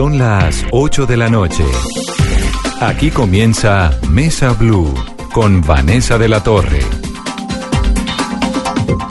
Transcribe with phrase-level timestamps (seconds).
[0.00, 1.62] Son las 8 de la noche.
[2.80, 4.94] Aquí comienza Mesa Blue
[5.30, 6.80] con Vanessa de la Torre.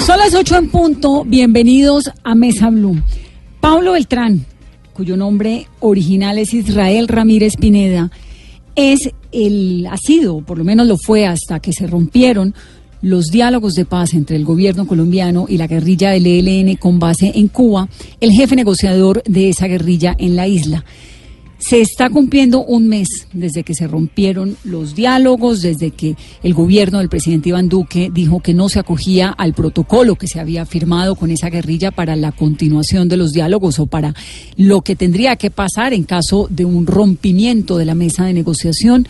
[0.04, 1.24] Son las 8 en punto.
[1.26, 3.00] Bienvenidos a Mesa Blue.
[3.60, 4.48] Pablo Beltrán,
[4.92, 8.10] cuyo nombre original es Israel Ramírez Pineda,
[8.74, 12.56] es el, ha sido, por lo menos lo fue hasta que se rompieron
[13.02, 17.32] los diálogos de paz entre el gobierno colombiano y la guerrilla del ELN con base
[17.36, 17.88] en Cuba,
[18.20, 20.84] el jefe negociador de esa guerrilla en la isla.
[21.60, 27.00] Se está cumpliendo un mes desde que se rompieron los diálogos, desde que el gobierno
[27.00, 31.16] del presidente Iván Duque dijo que no se acogía al protocolo que se había firmado
[31.16, 34.16] con esa guerrilla para la continuación de los diálogos o para
[34.56, 39.06] lo que tendría que pasar en caso de un rompimiento de la mesa de negociación.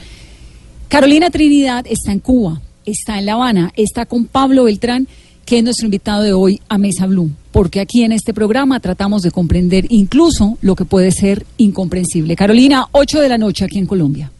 [0.88, 5.08] Carolina Trinidad está en Cuba, está en La Habana, está con Pablo Beltrán,
[5.45, 9.23] que es nuestro invitado de hoy a Mesa Blue, porque aquí en este programa tratamos
[9.23, 12.36] de comprender incluso lo que puede ser incomprensible.
[12.36, 14.32] Carolina, 8 de la noche aquí en Colombia.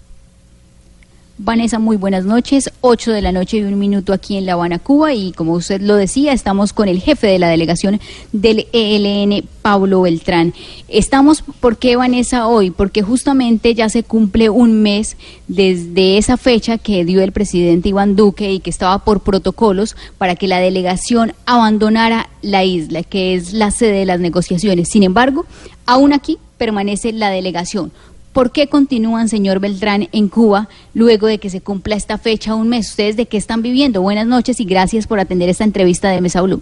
[1.42, 2.70] Vanessa, muy buenas noches.
[2.82, 5.14] 8 de la noche y un minuto aquí en La Habana, Cuba.
[5.14, 8.02] Y como usted lo decía, estamos con el jefe de la delegación
[8.34, 10.54] del ELN, Pablo Beltrán.
[10.90, 12.72] Estamos, ¿por qué, Vanessa, hoy?
[12.72, 15.16] Porque justamente ya se cumple un mes
[15.48, 20.36] desde esa fecha que dio el presidente Iván Duque y que estaba por protocolos para
[20.36, 24.90] que la delegación abandonara la isla, que es la sede de las negociaciones.
[24.90, 25.46] Sin embargo,
[25.86, 27.94] aún aquí permanece la delegación.
[28.34, 32.70] ¿Por qué continúan, señor Beltrán, en Cuba luego de que se cumpla esta fecha un
[32.70, 32.90] mes?
[32.90, 34.02] ¿Ustedes de qué están viviendo?
[34.02, 36.62] Buenas noches y gracias por atender esta entrevista de Mesa Blue.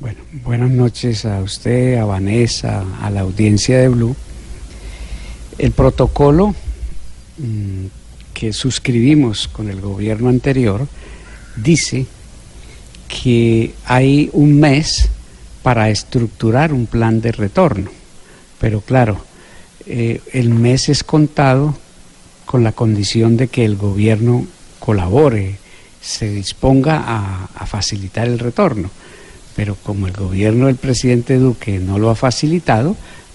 [0.00, 4.16] Bueno, buenas noches a usted, a Vanessa, a la audiencia de Blue.
[5.56, 6.54] El protocolo
[7.38, 7.86] mmm,
[8.34, 10.88] que suscribimos con el gobierno anterior
[11.56, 12.06] dice
[13.08, 15.08] que hay un mes
[15.62, 17.90] para estructurar un plan de retorno.
[18.60, 19.24] Pero claro,
[19.86, 21.76] eh, el mes es contado
[22.44, 24.46] con la condición de que el gobierno
[24.78, 25.56] colabore,
[26.00, 28.90] se disponga a, a, facilitar el retorno.
[29.56, 32.94] Pero como el gobierno del presidente Duque no lo ha facilitado,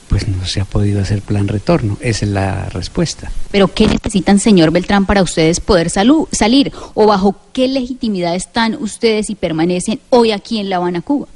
[0.10, 1.98] pues no se ha podido hacer plan retorno.
[2.02, 3.32] Esa es la respuesta.
[3.52, 6.74] Pero ¿qué necesitan, señor Beltrán, para ustedes poder salir?
[6.96, 11.28] ¿O bajo qué legitimidad están ustedes y permanecen hoy aquí en La Habana, Cuba?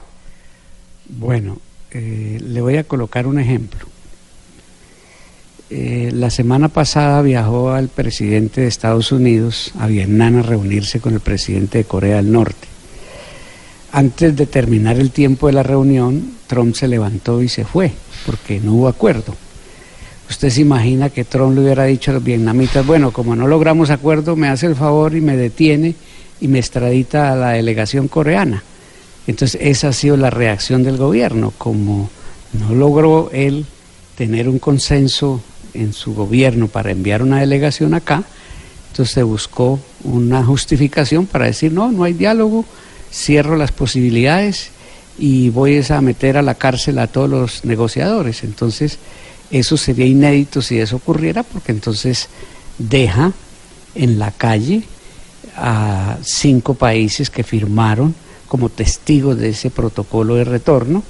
[1.07, 1.59] Bueno,
[1.91, 3.92] eh, le voy a colocar un ejemplo.
[5.75, 11.15] Eh, la semana pasada viajó al presidente de Estados Unidos a Vietnam a reunirse con
[11.15, 12.67] el presidente de Corea del Norte.
[13.91, 17.91] Antes de terminar el tiempo de la reunión, Trump se levantó y se fue,
[18.23, 19.33] porque no hubo acuerdo.
[20.29, 23.89] Usted se imagina que Trump le hubiera dicho a los vietnamitas, bueno, como no logramos
[23.89, 25.95] acuerdo, me hace el favor y me detiene
[26.39, 28.61] y me extradita a la delegación coreana.
[29.25, 32.11] Entonces esa ha sido la reacción del gobierno, como
[32.59, 33.65] no logró él
[34.15, 35.41] tener un consenso
[35.73, 38.23] en su gobierno para enviar una delegación acá,
[38.89, 42.65] entonces se buscó una justificación para decir, no, no hay diálogo,
[43.11, 44.69] cierro las posibilidades
[45.17, 48.43] y voy a meter a la cárcel a todos los negociadores.
[48.43, 48.99] Entonces,
[49.51, 52.29] eso sería inédito si eso ocurriera, porque entonces
[52.77, 53.31] deja
[53.95, 54.83] en la calle
[55.55, 58.15] a cinco países que firmaron
[58.47, 61.03] como testigos de ese protocolo de retorno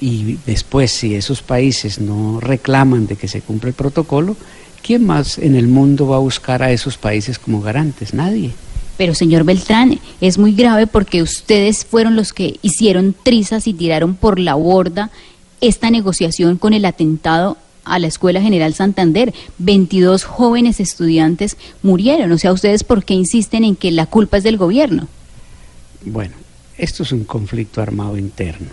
[0.00, 4.36] y después si esos países no reclaman de que se cumpla el protocolo,
[4.82, 8.14] ¿quién más en el mundo va a buscar a esos países como garantes?
[8.14, 8.52] Nadie.
[8.96, 14.14] Pero señor Beltrán, es muy grave porque ustedes fueron los que hicieron trizas y tiraron
[14.14, 15.10] por la borda
[15.60, 19.34] esta negociación con el atentado a la Escuela General Santander.
[19.58, 22.32] 22 jóvenes estudiantes murieron.
[22.32, 25.08] O sea, ¿ustedes por qué insisten en que la culpa es del gobierno?
[26.04, 26.34] Bueno,
[26.78, 28.68] esto es un conflicto armado interno.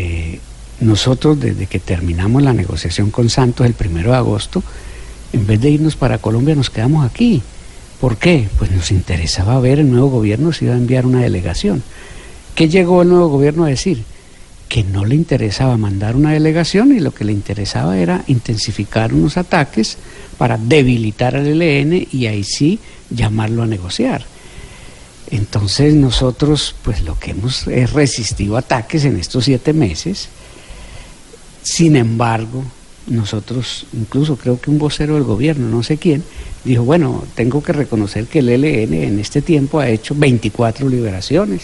[0.00, 0.38] Eh,
[0.78, 4.62] nosotros desde que terminamos la negociación con Santos el primero de agosto,
[5.32, 7.42] en vez de irnos para Colombia nos quedamos aquí.
[8.00, 8.48] ¿Por qué?
[8.58, 11.82] Pues nos interesaba ver el nuevo gobierno si iba a enviar una delegación.
[12.54, 14.04] ¿Qué llegó el nuevo gobierno a decir?
[14.68, 19.36] Que no le interesaba mandar una delegación y lo que le interesaba era intensificar unos
[19.36, 19.98] ataques
[20.36, 22.78] para debilitar al ELN y ahí sí
[23.10, 24.24] llamarlo a negociar.
[25.30, 30.28] Entonces nosotros, pues lo que hemos es resistido ataques en estos siete meses.
[31.62, 32.64] Sin embargo,
[33.08, 36.22] nosotros, incluso creo que un vocero del gobierno, no sé quién,
[36.64, 41.62] dijo, bueno, tengo que reconocer que el ELN en este tiempo ha hecho 24 liberaciones.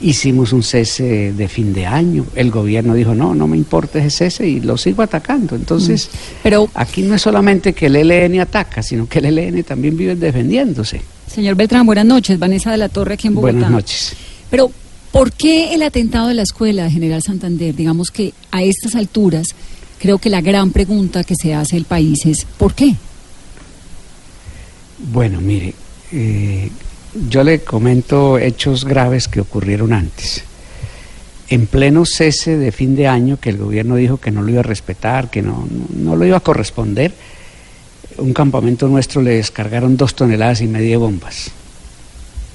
[0.00, 2.24] Hicimos un cese de fin de año.
[2.36, 5.56] El gobierno dijo, no, no me importa ese cese y lo sigo atacando.
[5.56, 6.16] Entonces, Mm.
[6.44, 10.14] Pero- aquí no es solamente que el ELN ataca, sino que el ELN también vive
[10.14, 11.00] defendiéndose.
[11.28, 12.38] Señor Beltrán, buenas noches.
[12.38, 13.52] Vanessa de la Torre aquí en Bogotá.
[13.52, 14.14] Buenas noches.
[14.50, 14.70] Pero,
[15.12, 17.74] ¿por qué el atentado de la escuela de General Santander?
[17.74, 19.54] Digamos que a estas alturas,
[19.98, 22.94] creo que la gran pregunta que se hace el país es, ¿por qué?
[25.12, 25.74] Bueno, mire,
[26.12, 26.70] eh,
[27.28, 30.42] yo le comento hechos graves que ocurrieron antes.
[31.50, 34.60] En pleno cese de fin de año, que el gobierno dijo que no lo iba
[34.60, 37.14] a respetar, que no, no, no lo iba a corresponder,
[38.18, 41.50] un campamento nuestro le descargaron dos toneladas y media de bombas.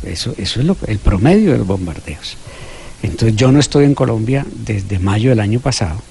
[0.04, 2.38] Eso, eso es lo, el promedio de los bombardeos.
[3.02, 6.02] Entonces yo no estoy en Colombia desde mayo del año pasado,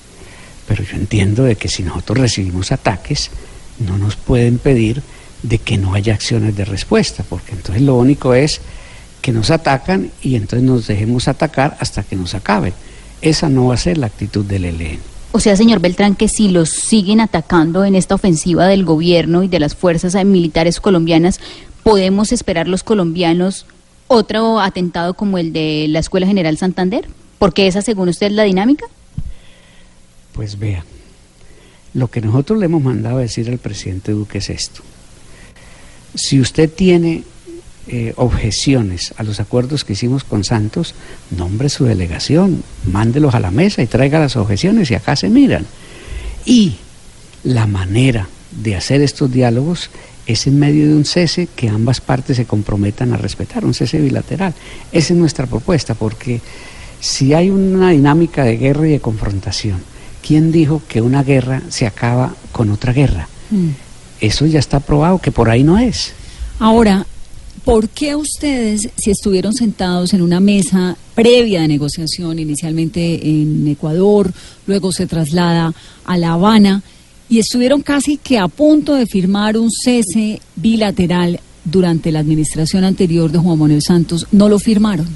[0.67, 3.31] pero yo entiendo de que si nosotros recibimos ataques,
[3.79, 5.03] no nos pueden pedir
[5.43, 8.61] de que no haya acciones de respuesta, porque entonces lo único es
[9.21, 12.75] que nos atacan y entonces nos dejemos atacar hasta que nos acaben.
[13.21, 14.99] Esa no va a ser la actitud del ELN.
[15.35, 19.49] O sea, señor Beltrán, que si los siguen atacando en esta ofensiva del gobierno y
[19.49, 21.41] de las fuerzas eh, militares colombianas,
[21.83, 23.65] ¿podemos esperar los colombianos
[24.09, 27.09] otro atentado como el de la Escuela General Santander?
[27.39, 28.85] Porque esa, según usted, es la dinámica.
[30.35, 30.85] Pues vea,
[31.95, 34.83] lo que nosotros le hemos mandado a decir al presidente Duque es esto.
[36.15, 37.25] Si usted tiene
[37.89, 40.95] eh, objeciones a los acuerdos que hicimos con Santos,
[41.37, 45.67] nombre su delegación, mándelos a la mesa y traiga las objeciones y acá se miran.
[46.45, 46.77] Y
[47.43, 49.91] la manera de hacer estos diálogos
[50.27, 53.99] es en medio de un cese que ambas partes se comprometan a respetar, un cese
[53.99, 54.55] bilateral.
[54.93, 56.41] Esa es nuestra propuesta, porque
[57.01, 59.83] si hay una dinámica de guerra y de confrontación,
[60.25, 63.29] ¿quién dijo que una guerra se acaba con otra guerra?
[64.21, 66.13] Eso ya está probado que por ahí no es.
[66.61, 67.07] Ahora,
[67.65, 74.33] ¿por qué ustedes, si estuvieron sentados en una mesa previa de negociación, inicialmente en Ecuador,
[74.67, 75.73] luego se traslada
[76.05, 76.83] a La Habana,
[77.29, 83.31] y estuvieron casi que a punto de firmar un cese bilateral durante la administración anterior
[83.31, 85.09] de Juan Manuel Santos, no lo firmaron?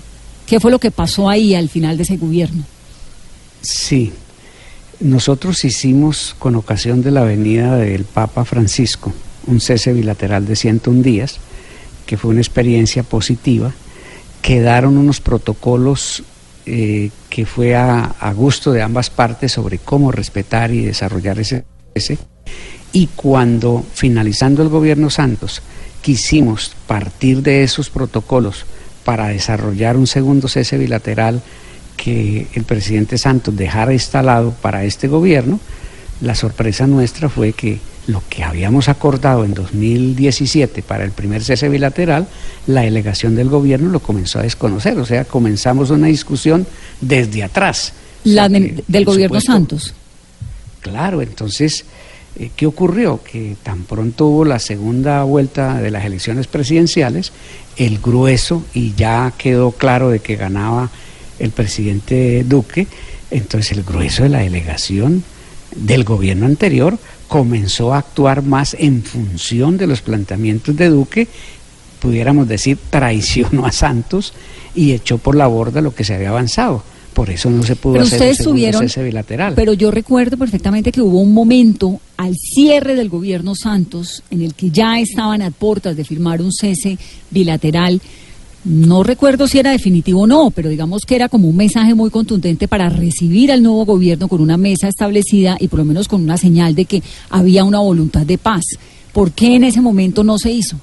[0.47, 2.65] ¿Qué fue lo que pasó ahí al final de ese gobierno?
[3.61, 4.13] Sí,
[5.01, 9.13] nosotros hicimos con ocasión de la venida del Papa Francisco
[9.47, 11.39] un cese bilateral de 101 días,
[12.07, 13.73] que fue una experiencia positiva.
[14.41, 16.23] Quedaron unos protocolos
[16.65, 21.65] eh, que fue a, gusto de ambas partes sobre cómo respetar y desarrollar ese
[21.95, 22.19] cese.
[22.93, 25.63] Y cuando, finalizando el gobierno Santos,
[26.01, 28.65] quisimos partir de esos protocolos
[29.05, 31.43] para desarrollar un segundo cese bilateral
[31.97, 35.61] que el presidente Santos dejara instalado para este gobierno,
[36.21, 41.69] la sorpresa nuestra fue que lo que habíamos acordado en 2017 para el primer cese
[41.69, 42.29] bilateral,
[42.67, 46.67] la delegación del gobierno lo comenzó a desconocer, o sea, comenzamos una discusión
[47.01, 47.93] desde atrás.
[48.25, 49.95] La de, que, del gobierno supuesto, Santos.
[50.81, 51.85] Claro, entonces,
[52.39, 53.21] eh, ¿qué ocurrió?
[53.23, 57.33] Que tan pronto hubo la segunda vuelta de las elecciones presidenciales,
[57.77, 60.91] el grueso, y ya quedó claro de que ganaba
[61.41, 62.87] el presidente Duque,
[63.33, 65.25] entonces el grueso de la delegación
[65.75, 71.29] del gobierno anterior comenzó a actuar más en función de los planteamientos de Duque,
[72.01, 74.33] pudiéramos decir, traicionó a Santos
[74.75, 76.83] y echó por la borda lo que se había avanzado.
[77.15, 79.55] Por eso no se pudo pero hacer ustedes tuvieron, cese bilateral.
[79.57, 84.53] Pero yo recuerdo perfectamente que hubo un momento al cierre del gobierno Santos en el
[84.53, 86.99] que ya estaban a puertas de firmar un cese
[87.31, 88.03] bilateral.
[88.69, 92.11] No recuerdo si era definitivo o no, pero digamos que era como un mensaje muy
[92.11, 96.21] contundente para recibir al nuevo gobierno con una mesa establecida y por lo menos con
[96.21, 98.65] una señal de que había una voluntad de paz.
[99.13, 100.81] ¿Por qué en ese momento no se hizo?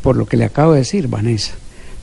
[0.00, 1.52] Por lo que le acabo de decir, Vanessa,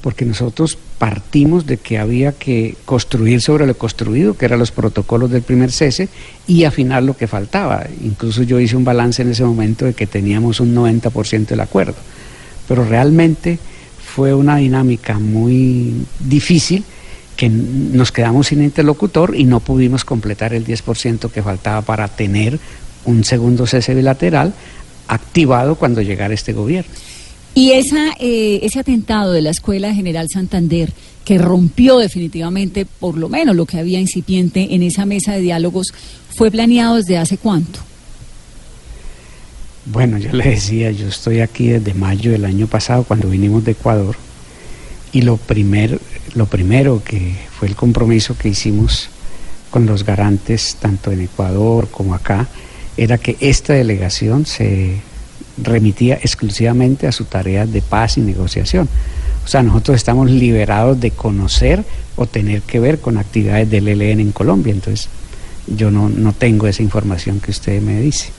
[0.01, 5.31] porque nosotros partimos de que había que construir sobre lo construido, que eran los protocolos
[5.31, 6.09] del primer cese,
[6.45, 7.87] y afinar lo que faltaba.
[8.03, 11.95] Incluso yo hice un balance en ese momento de que teníamos un 90% del acuerdo.
[12.67, 13.57] Pero realmente
[14.13, 16.83] fue una dinámica muy difícil
[17.37, 22.59] que nos quedamos sin interlocutor y no pudimos completar el 10% que faltaba para tener
[23.05, 24.53] un segundo cese bilateral
[25.07, 26.91] activado cuando llegara este gobierno.
[27.55, 30.91] Y esa, eh, ese atentado de la Escuela General Santander,
[31.23, 35.93] que rompió definitivamente, por lo menos lo que había incipiente en esa mesa de diálogos,
[36.35, 37.79] ¿fue planeado desde hace cuánto?
[39.85, 43.71] Bueno, yo le decía, yo estoy aquí desde mayo del año pasado, cuando vinimos de
[43.71, 44.15] Ecuador,
[45.11, 45.99] y lo, primer,
[46.35, 49.09] lo primero que fue el compromiso que hicimos
[49.71, 52.47] con los garantes, tanto en Ecuador como acá,
[52.95, 54.97] era que esta delegación se
[55.57, 58.87] remitía exclusivamente a su tarea de paz y negociación.
[59.43, 61.83] O sea, nosotros estamos liberados de conocer
[62.15, 65.09] o tener que ver con actividades del ELN en Colombia, entonces
[65.65, 68.29] yo no, no tengo esa información que usted me dice.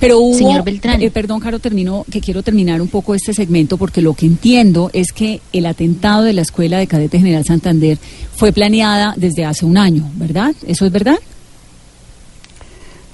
[0.00, 1.02] Pero hubo, Señor Beltrán.
[1.02, 4.90] eh, perdón, Caro, termino, que quiero terminar un poco este segmento porque lo que entiendo
[4.92, 7.98] es que el atentado de la Escuela de Cadete General Santander
[8.36, 10.54] fue planeada desde hace un año, ¿verdad?
[10.66, 11.18] ¿Eso es verdad?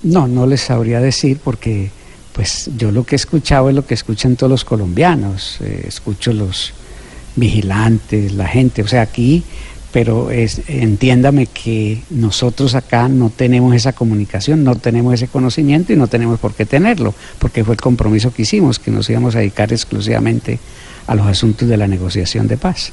[0.02, 1.90] No, no les sabría decir porque
[2.34, 6.32] pues yo lo que he escuchado es lo que escuchan todos los colombianos, eh, escucho
[6.32, 6.72] los
[7.36, 9.42] vigilantes, la gente, o sea, aquí,
[9.94, 15.96] pero es, entiéndame que nosotros acá no tenemos esa comunicación, no tenemos ese conocimiento y
[15.96, 19.38] no tenemos por qué tenerlo, porque fue el compromiso que hicimos, que nos íbamos a
[19.38, 20.58] dedicar exclusivamente
[21.06, 22.90] a los asuntos de la negociación de paz.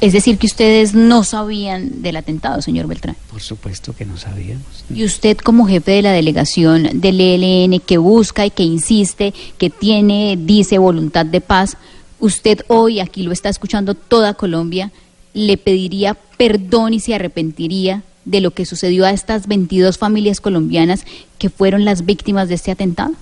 [0.00, 3.16] Es decir, que ustedes no sabían del atentado, señor Beltrán.
[3.28, 4.84] Por supuesto que no sabíamos.
[4.94, 9.70] Y usted como jefe de la delegación del ELN que busca y que insiste, que
[9.70, 11.76] tiene, dice, voluntad de paz,
[12.20, 14.92] usted hoy, aquí lo está escuchando toda Colombia,
[15.34, 21.04] le pediría perdón y se arrepentiría de lo que sucedió a estas 22 familias colombianas
[21.38, 23.12] que fueron las víctimas de este atentado.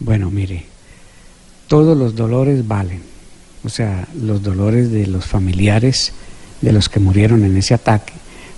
[0.00, 0.66] Bueno, mire,
[1.68, 3.02] todos los dolores valen.
[3.64, 6.12] O sea, los dolores de los familiares
[6.60, 8.12] de los que murieron en ese ataque,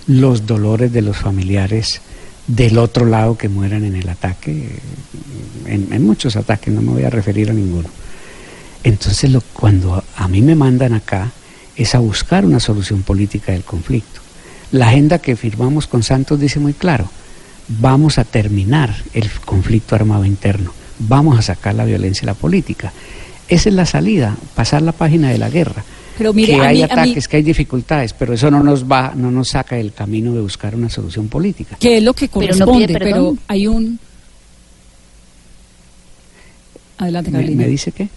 [0.05, 2.01] los dolores de los familiares
[2.47, 4.69] del otro lado que mueran en el ataque,
[5.65, 7.89] en, en muchos ataques, no me voy a referir a ninguno.
[8.83, 11.31] Entonces, lo, cuando a mí me mandan acá,
[11.77, 14.19] es a buscar una solución política del conflicto.
[14.71, 17.07] La agenda que firmamos con Santos dice muy claro,
[17.67, 22.91] vamos a terminar el conflicto armado interno, vamos a sacar la violencia de la política.
[23.47, 25.83] Esa es la salida, pasar la página de la guerra.
[26.17, 28.83] Pero mire, que hay mí- a mí- ataques, que hay dificultades, pero eso no nos
[28.91, 31.77] va, no nos saca del camino de buscar una solución política.
[31.79, 33.99] Que es lo que Pero no corresponde, pero, hay un...
[36.97, 37.63] Adelante, ¿Me, Carolina.
[37.63, 38.09] me dice qué?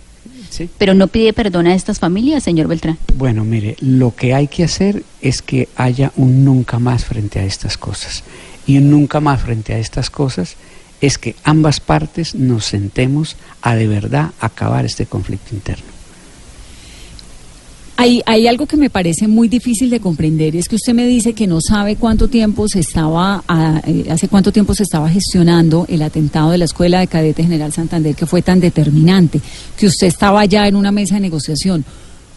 [0.51, 0.69] Sí.
[0.79, 2.99] Pero no pide perdón a estas familias, señor Beltrán.
[3.15, 7.45] Bueno, mire, lo que hay que hacer es que haya un nunca más frente a
[7.45, 8.25] estas cosas.
[8.67, 10.57] Y un nunca más frente a estas cosas
[11.01, 16.00] es que ambas partes nos sentemos a de verdad acabar este conflicto interno.
[18.01, 21.35] Hay, hay algo que me parece muy difícil de comprender, es que usted me dice
[21.35, 25.85] que no sabe cuánto tiempo se estaba, ah, eh, hace cuánto tiempo se estaba gestionando
[25.87, 29.43] el atentado de la Escuela de Cadete General Santander, que fue tan determinante,
[29.77, 31.85] que usted estaba ya en una mesa de negociación.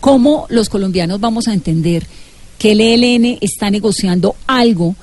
[0.01, 2.05] ¿Cómo los colombianos vamos a entender
[2.60, 4.98] que el ELN está negociando algo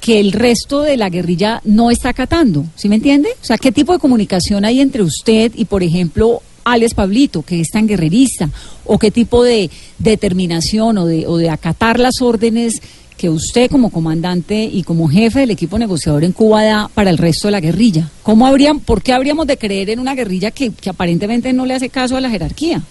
[0.00, 2.64] que el resto de la guerrilla no está acatando?
[2.74, 3.28] ¿Sí me entiende?
[3.42, 7.60] O sea, ¿qué tipo de comunicación hay entre usted y, por ejemplo, Alex Pablito, que
[7.60, 8.50] es tan guerrerista,
[8.84, 12.82] o qué tipo de determinación o de, o de acatar las órdenes
[13.16, 17.18] que usted como comandante y como jefe del equipo negociador en Cuba da para el
[17.18, 18.10] resto de la guerrilla.
[18.24, 21.88] ¿Cómo habrían, ¿Por qué habríamos de creer en una guerrilla que, aparentemente no le hace
[21.88, 22.82] caso a la jerarquía?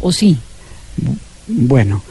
[0.00, 0.38] ¿O sí?
[1.46, 2.02] Bueno,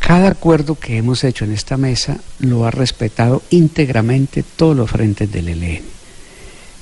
[0.00, 5.30] cada acuerdo que hemos hecho en esta mesa lo ha respetado íntegramente todos los frentes
[5.30, 5.82] del ELN.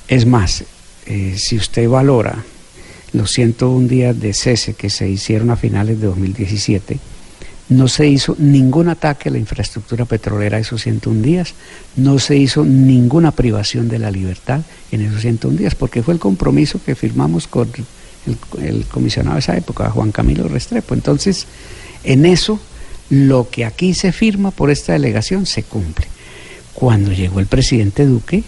[0.07, 0.63] Es más,
[1.05, 2.43] eh, si usted valora
[3.13, 6.99] los 101 días de cese que se hicieron a finales de 2017,
[7.69, 11.53] no se hizo ningún ataque a la infraestructura petrolera esos 101 días,
[11.95, 14.61] no se hizo ninguna privación de la libertad
[14.91, 17.69] en esos 101 días, porque fue el compromiso que firmamos con
[18.25, 20.95] el, el comisionado de esa época, Juan Camilo Restrepo.
[20.95, 21.45] Entonces,
[22.03, 22.59] en eso,
[23.09, 26.07] lo que aquí se firma por esta delegación se cumple.
[26.73, 28.43] Cuando llegó el presidente Duque,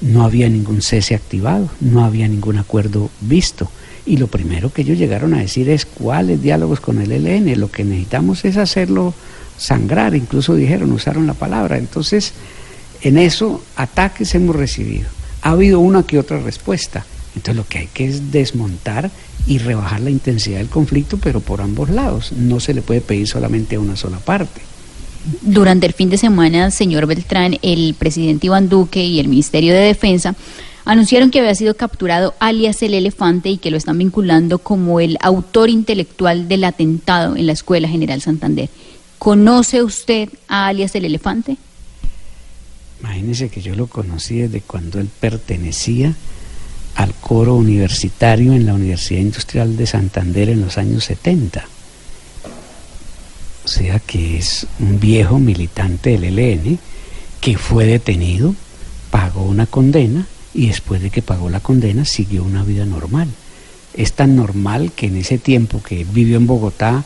[0.00, 3.70] no había ningún cese activado, no había ningún acuerdo visto.
[4.06, 7.70] Y lo primero que ellos llegaron a decir es cuáles diálogos con el ELN, lo
[7.70, 9.14] que necesitamos es hacerlo
[9.58, 11.76] sangrar, incluso dijeron, usaron la palabra.
[11.76, 12.32] Entonces,
[13.02, 15.08] en eso ataques hemos recibido.
[15.42, 17.04] Ha habido una que otra respuesta.
[17.34, 19.10] Entonces lo que hay que es desmontar
[19.46, 22.32] y rebajar la intensidad del conflicto, pero por ambos lados.
[22.32, 24.60] No se le puede pedir solamente a una sola parte.
[25.42, 29.80] Durante el fin de semana, señor Beltrán, el presidente Iván Duque y el Ministerio de
[29.80, 30.34] Defensa
[30.86, 35.18] anunciaron que había sido capturado alias el elefante y que lo están vinculando como el
[35.20, 38.70] autor intelectual del atentado en la Escuela General Santander.
[39.18, 41.56] ¿Conoce usted a alias el elefante?
[43.00, 46.14] Imagínese que yo lo conocí desde cuando él pertenecía
[46.94, 51.64] al coro universitario en la Universidad Industrial de Santander en los años 70.
[53.64, 56.78] O sea que es un viejo militante del ELN
[57.40, 58.54] que fue detenido,
[59.10, 63.28] pagó una condena y después de que pagó la condena siguió una vida normal.
[63.92, 67.04] Es tan normal que en ese tiempo que vivió en Bogotá,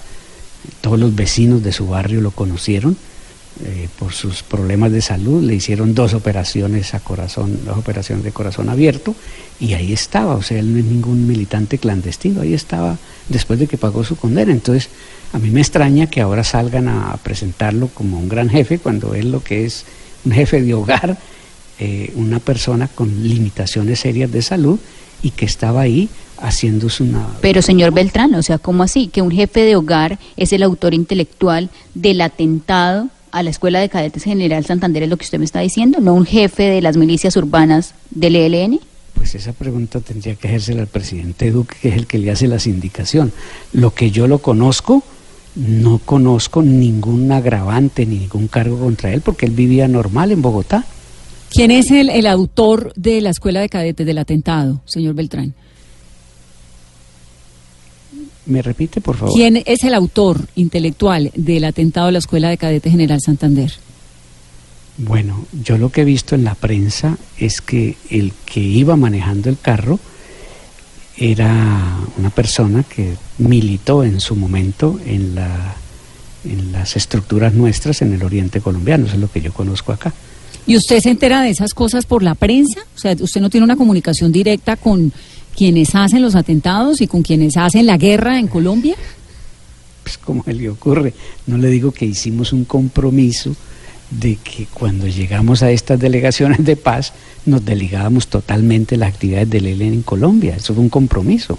[0.80, 2.96] todos los vecinos de su barrio lo conocieron,
[3.64, 8.30] eh, por sus problemas de salud, le hicieron dos operaciones a corazón, dos operaciones de
[8.30, 9.16] corazón abierto,
[9.58, 13.66] y ahí estaba, o sea, él no es ningún militante clandestino, ahí estaba después de
[13.66, 14.52] que pagó su condena.
[14.52, 14.88] Entonces,
[15.32, 19.32] a mí me extraña que ahora salgan a presentarlo como un gran jefe, cuando él
[19.32, 19.84] lo que es
[20.24, 21.18] un jefe de hogar,
[21.80, 24.78] eh, una persona con limitaciones serias de salud
[25.22, 27.26] y que estaba ahí haciéndose una...
[27.40, 29.08] Pero señor Beltrán, o sea, ¿cómo así?
[29.08, 33.88] Que un jefe de hogar es el autor intelectual del atentado a la Escuela de
[33.88, 36.98] Cadetes General Santander, es lo que usted me está diciendo, no un jefe de las
[36.98, 38.80] milicias urbanas del ELN.
[39.14, 42.46] Pues esa pregunta tendría que hacerse al presidente Duque, que es el que le hace
[42.46, 43.32] las indicaciones.
[43.72, 45.02] Lo que yo lo conozco,
[45.56, 50.84] no conozco ningún agravante ni ningún cargo contra él, porque él vivía normal en Bogotá.
[51.50, 55.54] ¿Quién es el, el autor de la Escuela de Cadetes del atentado, señor Beltrán?
[58.46, 59.34] ¿Me repite, por favor?
[59.34, 63.72] ¿Quién es el autor intelectual del atentado a la Escuela de Cadetes General Santander?
[64.96, 69.48] Bueno, yo lo que he visto en la prensa es que el que iba manejando
[69.48, 69.98] el carro
[71.16, 75.74] era una persona que militó en su momento en, la,
[76.44, 80.12] en las estructuras nuestras en el oriente colombiano, eso es lo que yo conozco acá.
[80.70, 82.82] ¿Y usted se entera de esas cosas por la prensa?
[82.94, 85.12] O sea, ¿usted no tiene una comunicación directa con
[85.56, 88.94] quienes hacen los atentados y con quienes hacen la guerra en Colombia?
[90.04, 91.12] Pues como le ocurre,
[91.48, 93.56] no le digo que hicimos un compromiso
[94.12, 97.14] de que cuando llegamos a estas delegaciones de paz
[97.46, 100.54] nos delegábamos totalmente las actividades del ELN en Colombia.
[100.54, 101.58] Eso fue un compromiso.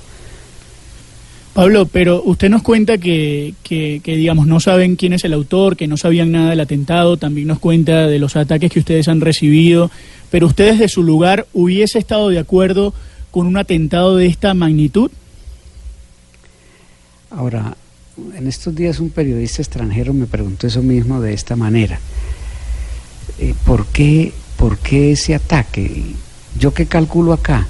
[1.53, 5.87] Pablo, pero usted nos cuenta que, que, digamos, no saben quién es el autor, que
[5.87, 9.91] no sabían nada del atentado, también nos cuenta de los ataques que ustedes han recibido,
[10.29, 12.93] pero usted desde su lugar hubiese estado de acuerdo
[13.31, 15.11] con un atentado de esta magnitud?
[17.29, 17.75] Ahora,
[18.35, 21.99] en estos días un periodista extranjero me preguntó eso mismo de esta manera.
[23.39, 26.03] Eh, ¿por, qué, ¿Por qué ese ataque?
[26.59, 27.67] ¿Yo qué calculo acá?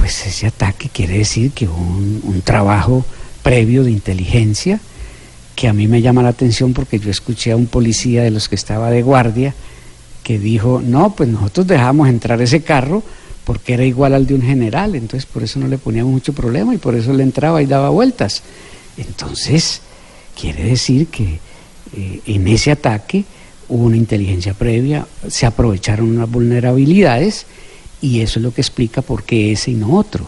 [0.00, 3.04] Pues ese ataque quiere decir que un, un trabajo
[3.42, 4.80] previo de inteligencia
[5.54, 8.48] que a mí me llama la atención porque yo escuché a un policía de los
[8.48, 9.54] que estaba de guardia
[10.22, 13.02] que dijo, no, pues nosotros dejamos entrar ese carro
[13.44, 16.74] porque era igual al de un general, entonces por eso no le poníamos mucho problema
[16.74, 18.42] y por eso le entraba y daba vueltas.
[18.96, 19.80] Entonces,
[20.38, 21.38] quiere decir que
[21.96, 23.24] eh, en ese ataque
[23.68, 27.46] hubo una inteligencia previa, se aprovecharon unas vulnerabilidades
[28.00, 30.26] y eso es lo que explica por qué ese y no otro.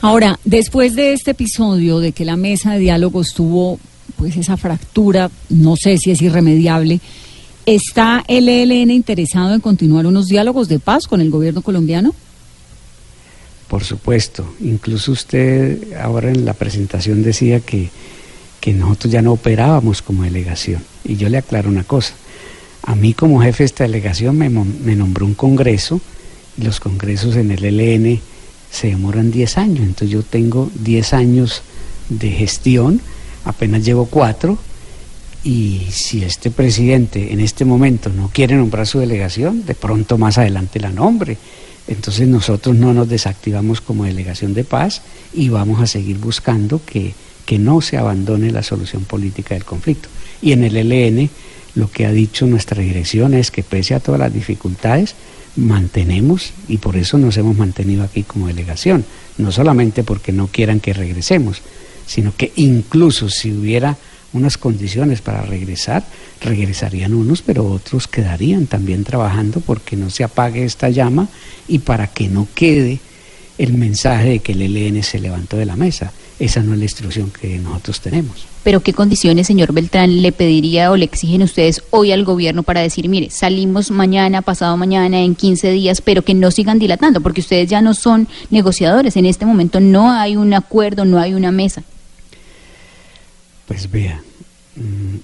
[0.00, 3.78] Ahora, después de este episodio de que la mesa de diálogos tuvo
[4.16, 7.00] pues esa fractura, no sé si es irremediable,
[7.64, 12.14] ¿está el ELN interesado en continuar unos diálogos de paz con el gobierno colombiano?
[13.68, 17.90] Por supuesto, incluso usted ahora en la presentación decía que,
[18.60, 20.84] que nosotros ya no operábamos como delegación.
[21.04, 22.14] Y yo le aclaro una cosa,
[22.84, 26.00] a mí como jefe de esta delegación me, me nombró un congreso,
[26.56, 28.20] los congresos en el ELN
[28.70, 31.62] se demoran 10 años, entonces yo tengo 10 años
[32.08, 33.00] de gestión,
[33.44, 34.58] apenas llevo 4,
[35.44, 40.38] y si este presidente en este momento no quiere nombrar su delegación, de pronto más
[40.38, 41.38] adelante la nombre.
[41.86, 47.14] Entonces nosotros no nos desactivamos como delegación de paz y vamos a seguir buscando que,
[47.44, 50.08] que no se abandone la solución política del conflicto.
[50.42, 51.30] Y en el ELN
[51.76, 55.14] lo que ha dicho nuestra dirección es que pese a todas las dificultades,
[55.56, 59.04] mantenemos y por eso nos hemos mantenido aquí como delegación,
[59.38, 61.62] no solamente porque no quieran que regresemos,
[62.06, 63.96] sino que incluso si hubiera
[64.32, 66.04] unas condiciones para regresar,
[66.40, 71.28] regresarían unos, pero otros quedarían también trabajando porque no se apague esta llama
[71.68, 73.00] y para que no quede
[73.58, 76.12] el mensaje de que el ELN se levantó de la mesa.
[76.38, 78.46] Esa no es la instrucción que nosotros tenemos.
[78.62, 82.82] Pero ¿qué condiciones, señor Beltrán, le pediría o le exigen ustedes hoy al gobierno para
[82.82, 87.40] decir, mire, salimos mañana, pasado mañana, en 15 días, pero que no sigan dilatando, porque
[87.40, 91.52] ustedes ya no son negociadores, en este momento no hay un acuerdo, no hay una
[91.52, 91.82] mesa?
[93.66, 94.22] Pues vea,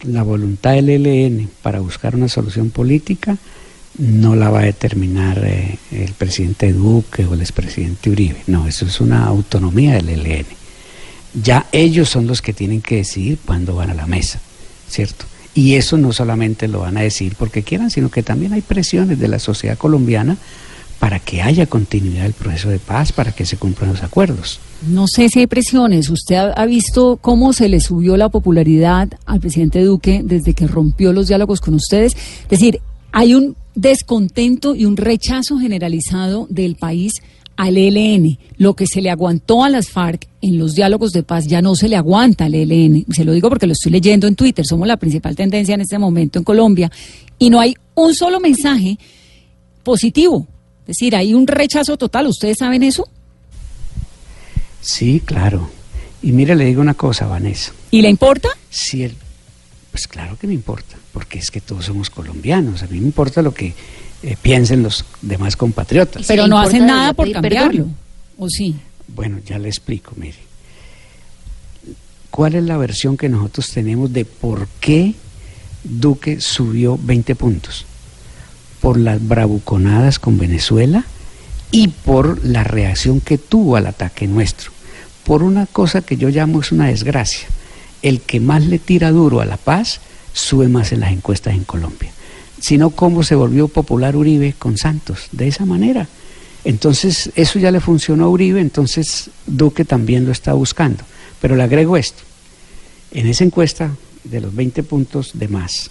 [0.04, 3.36] la voluntad del ELN para buscar una solución política
[3.98, 8.42] no la va a determinar eh, el presidente Duque o el expresidente Uribe.
[8.46, 10.61] No, eso es una autonomía del ELN.
[11.34, 14.40] Ya ellos son los que tienen que decidir cuándo van a la mesa,
[14.88, 15.24] ¿cierto?
[15.54, 19.18] Y eso no solamente lo van a decir porque quieran, sino que también hay presiones
[19.18, 20.36] de la sociedad colombiana
[20.98, 24.60] para que haya continuidad del proceso de paz, para que se cumplan los acuerdos.
[24.86, 26.08] No sé si hay presiones.
[26.10, 31.12] ¿Usted ha, visto cómo se le subió la popularidad al presidente Duque desde que rompió
[31.12, 32.16] los diálogos con ustedes?
[32.44, 37.14] Es decir, hay un descontento y un rechazo generalizado del país
[37.56, 38.38] al ELN.
[38.56, 41.74] Lo que se le aguantó a las FARC en los diálogos de paz ya no
[41.74, 43.06] se le aguanta al ELN.
[43.10, 44.66] Se lo digo porque lo estoy leyendo en Twitter.
[44.66, 46.90] Somos la principal tendencia en este momento en Colombia.
[47.38, 48.98] Y no hay un solo mensaje
[49.82, 50.46] positivo.
[50.82, 52.26] Es decir, hay un rechazo total.
[52.26, 53.08] ¿Ustedes saben eso?
[54.80, 55.70] Sí, claro.
[56.22, 57.72] Y mire, le digo una cosa, Vanessa.
[57.90, 58.48] ¿Y le importa?
[58.70, 59.14] Si el,
[59.90, 62.82] pues claro que me importa, porque es que todos somos colombianos.
[62.82, 63.74] A mí me importa lo que
[64.22, 66.26] eh, piensen los demás compatriotas.
[66.26, 67.88] Pero no hacen nada por cambiarlo.
[68.38, 68.76] ¿O sí?
[69.08, 70.38] Bueno, ya le explico, mire.
[72.30, 75.14] ¿Cuál es la versión que nosotros tenemos de por qué
[75.84, 77.84] Duque subió 20 puntos?
[78.80, 81.04] Por las bravuconadas con Venezuela
[81.72, 84.70] y por la reacción que tuvo al ataque nuestro.
[85.24, 87.48] Por una cosa que yo llamo es una desgracia.
[88.02, 90.00] El que más le tira duro a la paz
[90.32, 92.12] sube más en las encuestas en Colombia
[92.62, 96.06] sino cómo se volvió popular Uribe con Santos, de esa manera.
[96.62, 101.02] Entonces, eso ya le funcionó a Uribe, entonces Duque también lo está buscando.
[101.40, 102.22] Pero le agrego esto,
[103.10, 103.90] en esa encuesta
[104.22, 105.90] de los 20 puntos de más,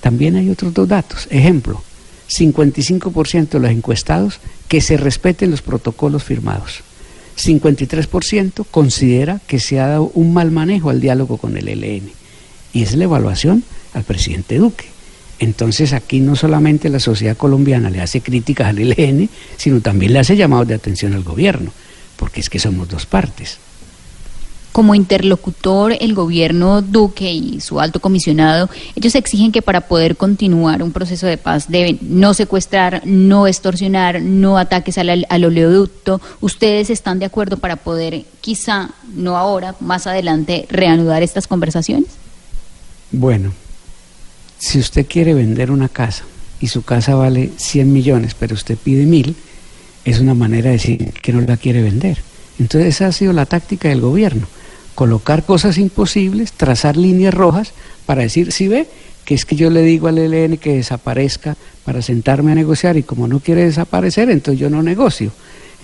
[0.00, 1.26] también hay otros dos datos.
[1.28, 1.82] Ejemplo,
[2.28, 4.38] 55% de los encuestados
[4.68, 6.84] que se respeten los protocolos firmados.
[7.36, 12.12] 53% considera que se ha dado un mal manejo al diálogo con el ELN.
[12.72, 14.95] Y es la evaluación al presidente Duque.
[15.38, 20.20] Entonces aquí no solamente la sociedad colombiana le hace críticas al ELN, sino también le
[20.20, 21.72] hace llamados de atención al gobierno,
[22.16, 23.58] porque es que somos dos partes.
[24.72, 30.82] Como interlocutor, el gobierno Duque y su alto comisionado, ellos exigen que para poder continuar
[30.82, 36.20] un proceso de paz deben no secuestrar, no extorsionar, no ataques al, al oleoducto.
[36.42, 42.10] ¿Ustedes están de acuerdo para poder, quizá, no ahora, más adelante, reanudar estas conversaciones?
[43.12, 43.52] Bueno,
[44.58, 46.24] si usted quiere vender una casa
[46.60, 49.36] y su casa vale 100 millones, pero usted pide mil,
[50.04, 52.18] es una manera de decir que no la quiere vender.
[52.58, 54.46] Entonces esa ha sido la táctica del gobierno,
[54.94, 57.72] colocar cosas imposibles, trazar líneas rojas
[58.06, 58.88] para decir, si ve,
[59.24, 63.02] que es que yo le digo al ELN que desaparezca para sentarme a negociar y
[63.02, 65.32] como no quiere desaparecer, entonces yo no negocio.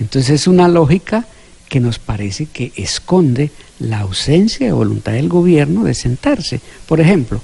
[0.01, 1.27] Entonces es una lógica
[1.69, 6.61] que nos parece que esconde la ausencia de voluntad del gobierno de sentarse.
[6.87, 7.41] Por ejemplo,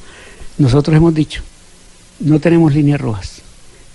[0.59, 1.43] nosotros hemos dicho,
[2.21, 3.43] no tenemos líneas rojas.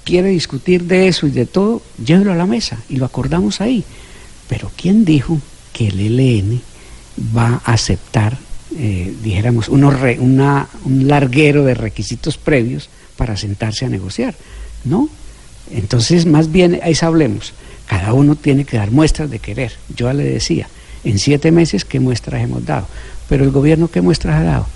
[0.03, 3.83] Quiere discutir de eso y de todo, llévelo a la mesa y lo acordamos ahí.
[4.49, 5.39] Pero ¿quién dijo
[5.71, 6.61] que el ELN
[7.35, 8.37] va a aceptar,
[8.77, 14.35] eh, dijéramos, unos una, un larguero de requisitos previos para sentarse a negociar?
[14.83, 15.09] No.
[15.71, 17.53] Entonces, más bien, ahí hablemos.
[17.87, 19.73] Cada uno tiene que dar muestras de querer.
[19.95, 20.67] Yo ya le decía,
[21.03, 22.87] en siete meses, ¿qué muestras hemos dado?
[23.29, 24.67] Pero el gobierno, ¿qué muestras ha dado?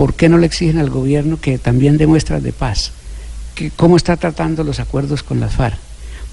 [0.00, 2.92] ¿Por qué no le exigen al gobierno que también dé muestras de paz?
[3.76, 5.76] ¿Cómo está tratando los acuerdos con las FARC?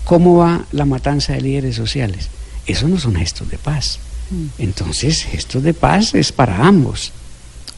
[0.05, 2.29] ¿Cómo va la matanza de líderes sociales?
[2.65, 3.99] Eso no son gestos de paz.
[4.31, 4.45] Mm.
[4.59, 7.11] Entonces, gestos de paz es para ambos.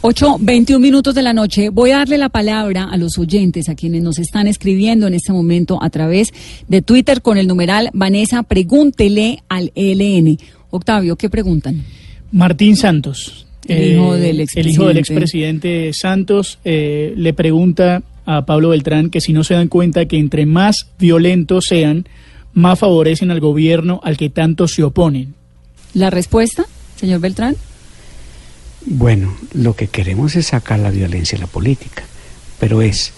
[0.02, 1.70] 8, 21 minutos de la noche.
[1.70, 5.34] Voy a darle la palabra a los oyentes, a quienes nos están escribiendo en este
[5.34, 6.32] momento a través
[6.68, 10.38] de Twitter con el numeral Vanessa, pregúntele al ELN.
[10.70, 11.84] Octavio, ¿qué preguntan?
[12.32, 19.34] Martín Santos el hijo del expresidente, Santos eh, le pregunta a Pablo Beltrán que si
[19.34, 22.08] no se dan cuenta que entre más violentos sean,
[22.54, 25.34] más favorecen al gobierno al que tanto se oponen.
[25.94, 27.56] ¿La respuesta, señor Beltrán?
[28.86, 32.04] Bueno, lo que queremos es sacar la violencia de la política,
[32.60, 33.14] pero es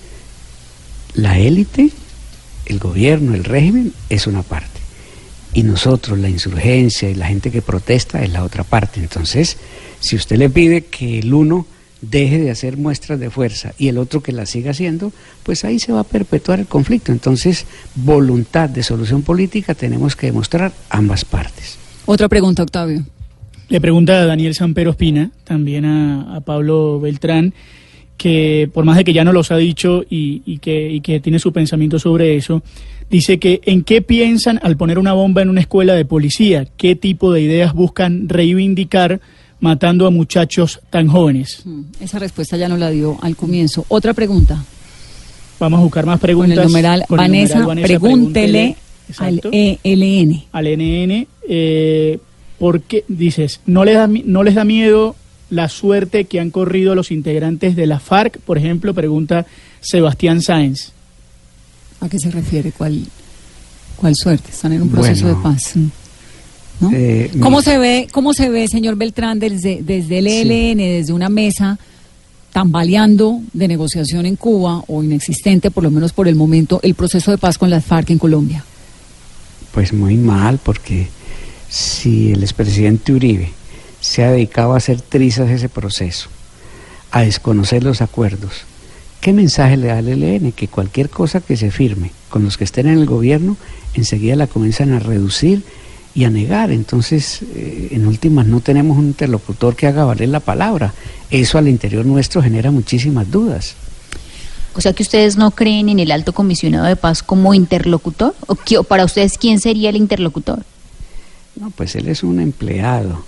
[1.13, 1.89] la élite,
[2.65, 4.79] el gobierno, el régimen, es una parte.
[5.53, 9.01] Y nosotros, la insurgencia y la gente que protesta, es la otra parte.
[9.01, 9.57] Entonces,
[10.01, 11.65] si usted le pide que el uno
[12.01, 15.79] deje de hacer muestras de fuerza y el otro que la siga haciendo, pues ahí
[15.79, 17.11] se va a perpetuar el conflicto.
[17.11, 21.77] Entonces, voluntad de solución política tenemos que demostrar ambas partes.
[22.05, 23.05] Otra pregunta, Octavio.
[23.69, 27.53] Le pregunta a Daniel Sampero Espina, también a, Pablo Beltrán,
[28.17, 31.39] que por más de que ya no los ha dicho y, que, y que tiene
[31.39, 32.63] su pensamiento sobre eso,
[33.09, 36.95] dice que en qué piensan al poner una bomba en una escuela de policía, qué
[36.95, 39.21] tipo de ideas buscan reivindicar
[39.62, 41.62] matando a muchachos tan jóvenes?
[41.63, 43.86] Mm, esa respuesta ya no la dio al comienzo.
[43.88, 44.62] Otra pregunta.
[45.60, 46.56] Vamos a buscar más preguntas.
[46.56, 48.76] Con el numeral, Vanessa, pregúntele,
[49.17, 50.43] al ELN.
[50.52, 52.19] Al ELN, eh,
[52.58, 55.15] ¿por qué, dices, no les, da, no les da miedo
[55.52, 58.39] la suerte que han corrido los integrantes de la FARC?
[58.39, 59.45] Por ejemplo, pregunta
[59.82, 60.93] Sebastián Sáenz.
[62.00, 62.71] ¿A qué se refiere?
[62.71, 63.06] ¿Cuál,
[63.97, 64.50] cuál suerte?
[64.50, 65.76] Están en un proceso de paz.
[66.91, 71.29] Eh, ¿Cómo se ve, cómo se ve, señor Beltrán, desde, desde el ELN, desde una
[71.29, 71.77] mesa
[72.51, 77.31] tambaleando de negociación en Cuba o inexistente, por lo menos por el momento, el proceso
[77.31, 78.63] de paz con las FARC en Colombia?
[79.73, 81.07] Pues muy mal, porque
[81.69, 83.51] si el expresidente Uribe
[84.01, 86.29] se ha dedicado a hacer trizas ese proceso,
[87.11, 88.63] a desconocer los acuerdos,
[89.21, 90.51] ¿qué mensaje le da al ELN?
[90.51, 93.55] Que cualquier cosa que se firme con los que estén en el gobierno,
[93.93, 95.63] enseguida la comienzan a reducir
[96.13, 96.71] y a negar.
[96.71, 100.93] Entonces, eh, en últimas, no tenemos un interlocutor que haga valer la palabra.
[101.30, 103.76] Eso al interior nuestro genera muchísimas dudas.
[104.74, 108.34] O sea que ustedes no creen en el alto comisionado de paz como interlocutor.
[108.47, 110.63] ¿O, qué- o para ustedes quién sería el interlocutor?
[111.60, 113.24] No, pues él es un empleado.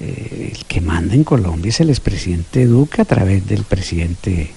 [0.00, 4.50] Eh, el que manda en Colombia es el expresidente Duque a través del presidente,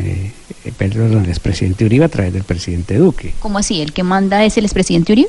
[0.00, 0.32] eh,
[0.76, 3.34] perdón, el expresidente Uribe a través del presidente Duque.
[3.40, 3.80] ¿Cómo así?
[3.80, 5.28] ¿El que manda es el expresidente Uribe?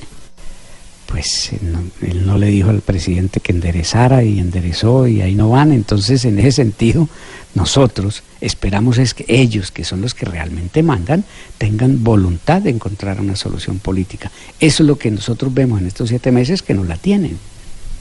[1.16, 5.50] Pues no- él no le dijo al presidente que enderezara y enderezó y ahí no
[5.50, 5.72] van.
[5.72, 7.08] Entonces, en ese sentido,
[7.54, 11.24] nosotros esperamos es que ellos, que son los que realmente mandan,
[11.58, 14.30] tengan voluntad de encontrar una solución política.
[14.60, 17.38] Eso es lo que nosotros vemos en estos siete meses que no la tienen.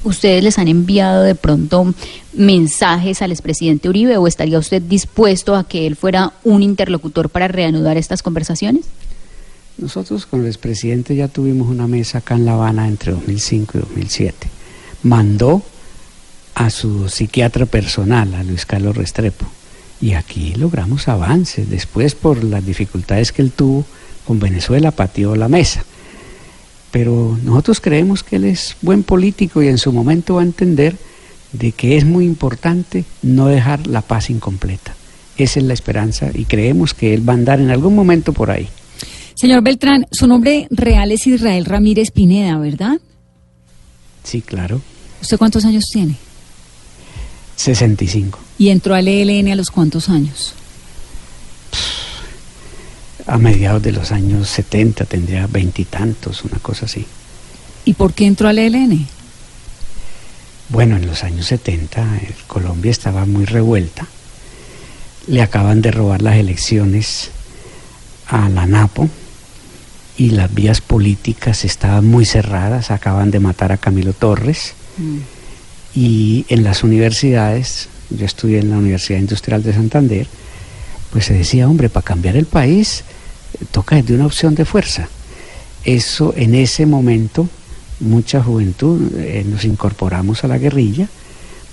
[0.02, 1.94] ¿Ustedes les han enviado de pronto
[2.32, 7.46] mensajes al expresidente Uribe o estaría usted dispuesto a que él fuera un interlocutor para
[7.46, 8.86] reanudar estas conversaciones?
[9.76, 13.80] Nosotros con el expresidente ya tuvimos una mesa acá en La Habana entre 2005 y
[13.80, 14.48] 2007.
[15.02, 15.62] Mandó
[16.54, 19.46] a su psiquiatra personal, a Luis Carlos Restrepo,
[20.00, 21.68] y aquí logramos avances.
[21.68, 23.84] Después, por las dificultades que él tuvo
[24.24, 25.84] con Venezuela, pateó la mesa.
[26.92, 30.96] Pero nosotros creemos que él es buen político y en su momento va a entender
[31.52, 34.94] de que es muy importante no dejar la paz incompleta.
[35.36, 38.52] Esa es la esperanza y creemos que él va a andar en algún momento por
[38.52, 38.68] ahí.
[39.44, 42.98] Señor Beltrán, su nombre real es Israel Ramírez Pineda, ¿verdad?
[44.22, 44.80] Sí, claro.
[45.20, 46.16] ¿Usted cuántos años tiene?
[47.56, 48.38] 65.
[48.56, 50.54] ¿Y entró al ELN a los cuántos años?
[53.26, 57.04] A mediados de los años 70 tendría veintitantos, una cosa así.
[57.84, 59.06] ¿Y por qué entró al ELN?
[60.70, 64.06] Bueno, en los años 70 eh, Colombia estaba muy revuelta.
[65.26, 67.30] Le acaban de robar las elecciones
[68.26, 69.10] a la NAPO
[70.16, 72.90] y las vías políticas estaban muy cerradas.
[72.90, 74.74] Acaban de matar a Camilo Torres.
[75.94, 80.26] Y en las universidades, yo estudié en la Universidad Industrial de Santander,
[81.10, 83.04] pues se decía, hombre, para cambiar el país
[83.70, 85.08] toca de una opción de fuerza.
[85.84, 87.48] Eso en ese momento,
[88.00, 91.08] mucha juventud eh, nos incorporamos a la guerrilla,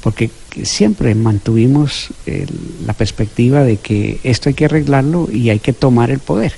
[0.01, 0.29] porque
[0.63, 2.45] siempre mantuvimos eh,
[2.85, 6.53] la perspectiva de que esto hay que arreglarlo y hay que tomar el poder.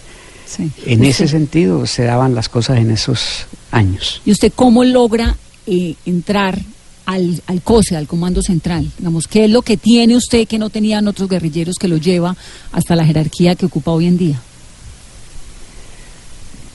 [0.55, 0.69] Sí.
[0.85, 4.21] En Usted- ese sentido se daban las cosas en esos años.
[4.25, 5.35] ¿Y usted cómo logra
[5.65, 6.59] eh, entrar
[7.05, 8.91] al, al COSE, al Comando Central?
[8.97, 12.35] Digamos, ¿qué es lo que tiene usted que no tenían otros guerrilleros que lo lleva
[12.71, 14.41] hasta la jerarquía que ocupa hoy en día?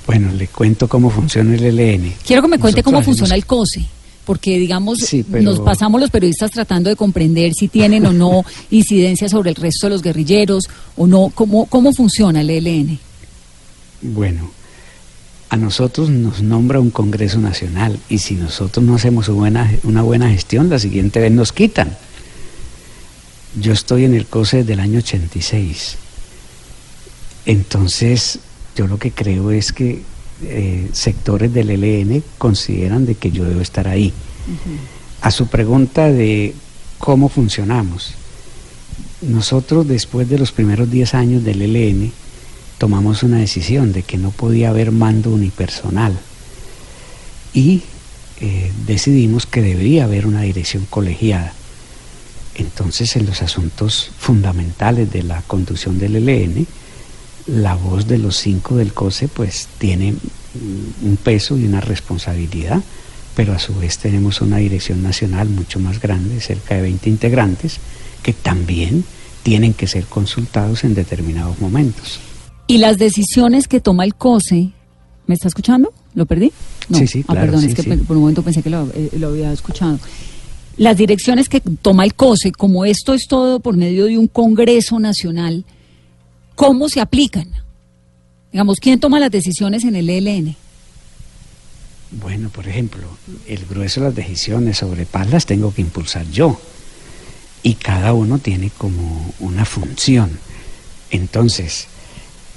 [0.06, 2.14] Bueno, le cuento cómo funciona el ELN.
[2.26, 3.84] Quiero que me cuente Nosotros cómo funciona el COSE,
[4.24, 8.42] porque digamos, Sí, pero- nos pasamos los periodistas tratando de comprender si tienen o no
[8.70, 10.64] incidencia sobre el resto de los guerrilleros
[10.96, 12.98] o no, cómo, cómo funciona el ELN.
[14.00, 14.50] Bueno,
[15.50, 20.02] a nosotros nos nombra un Congreso Nacional y si nosotros no hacemos una buena, una
[20.02, 21.96] buena gestión, la siguiente vez nos quitan.
[23.60, 25.96] Yo estoy en el COSE desde el año 86.
[27.46, 28.40] Entonces,
[28.76, 30.02] yo lo que creo es que
[30.42, 34.12] eh, sectores del ELN consideran de que yo debo estar ahí.
[35.22, 36.54] A su pregunta de
[36.98, 38.14] cómo funcionamos,
[39.22, 42.12] nosotros después de los primeros 10 años del ELN
[42.78, 46.18] tomamos una decisión de que no podía haber mando unipersonal
[47.52, 47.82] y
[48.40, 51.52] eh, decidimos que debería haber una dirección colegiada.
[52.54, 56.66] Entonces, en los asuntos fundamentales de la conducción del ELN,
[57.46, 60.14] la voz de los cinco del COSE pues tiene
[61.02, 62.82] un peso y una responsabilidad,
[63.34, 67.78] pero a su vez tenemos una dirección nacional mucho más grande, cerca de 20 integrantes,
[68.22, 69.04] que también
[69.42, 72.20] tienen que ser consultados en determinados momentos.
[72.68, 74.70] Y las decisiones que toma el COSE,
[75.26, 75.92] ¿me está escuchando?
[76.14, 76.52] ¿Lo perdí?
[76.94, 77.88] Sí, sí, Ah, claro, perdón, sí, es que sí.
[78.06, 79.98] por un momento pensé que lo, eh, lo había escuchado.
[80.76, 85.00] Las direcciones que toma el COSE, como esto es todo por medio de un Congreso
[85.00, 85.64] Nacional,
[86.54, 87.48] ¿cómo se aplican?
[88.52, 90.54] Digamos, ¿quién toma las decisiones en el ELN?
[92.10, 93.06] Bueno, por ejemplo,
[93.46, 96.58] el grueso de las decisiones sobre paz las tengo que impulsar yo.
[97.62, 100.38] Y cada uno tiene como una función.
[101.10, 101.86] Entonces,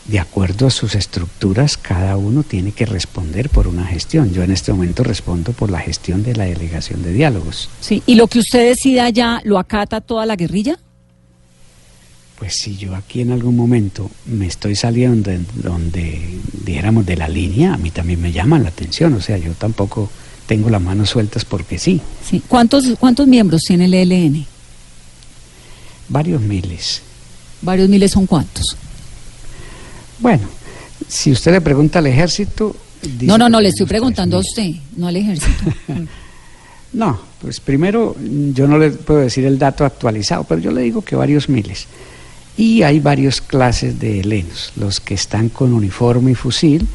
[0.05, 4.33] de acuerdo a sus estructuras, cada uno tiene que responder por una gestión.
[4.33, 7.69] Yo en este momento respondo por la gestión de la delegación de diálogos.
[7.81, 8.01] Sí.
[8.05, 10.79] ¿Y lo que usted decida ya lo acata toda la guerrilla?
[12.37, 17.29] Pues si yo aquí en algún momento me estoy saliendo de, donde dijéramos de la
[17.29, 20.09] línea, a mí también me llama la atención, o sea, yo tampoco
[20.47, 22.01] tengo las manos sueltas porque sí.
[22.27, 22.41] Sí.
[22.47, 24.45] ¿Cuántos, ¿Cuántos miembros tiene el ELN?
[26.09, 27.03] Varios miles.
[27.61, 28.75] ¿Varios miles son cuántos?
[30.21, 30.47] Bueno,
[31.07, 32.75] si usted le pregunta al ejército...
[33.01, 34.47] dice No, no, no, le estoy preguntando a 3.000.
[34.47, 35.63] usted, no al ejército.
[36.93, 38.15] No, pues primero
[38.53, 41.87] yo no le puedo decir el dato actualizado, pero yo le digo que varios miles.
[42.57, 46.85] Y hay varias clases de helenos, los que están con uniforme y fusil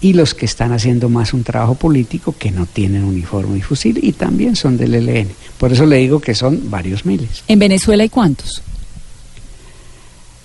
[0.00, 3.98] y los que están haciendo más un trabajo político que no tienen uniforme y fusil
[4.02, 5.28] y también son del ELN.
[5.58, 7.44] Por eso le digo que son varios miles.
[7.46, 8.62] ¿En Venezuela hay cuántos?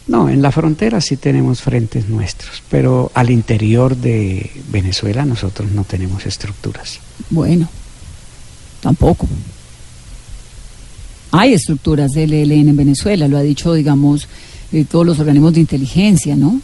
[0.07, 5.85] No, en la frontera sí tenemos frentes nuestros, pero al interior de Venezuela nosotros no
[5.85, 6.99] tenemos estructuras.
[7.29, 7.69] Bueno,
[8.81, 9.27] tampoco.
[11.31, 14.27] Hay estructuras del ELN en Venezuela, lo ha dicho, digamos,
[14.73, 16.61] eh, todos los organismos de inteligencia, ¿no?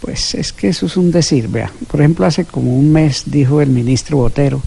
[0.00, 1.72] Pues es que eso es un decir, vea.
[1.90, 4.60] Por ejemplo, hace como un mes dijo el ministro Botero,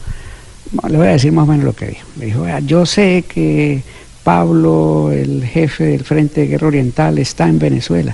[0.90, 2.08] le voy a decir más o menos lo que dijo.
[2.18, 3.84] Le dijo, vea, yo sé que
[4.28, 8.14] Pablo, el jefe del Frente de Guerra Oriental, está en Venezuela.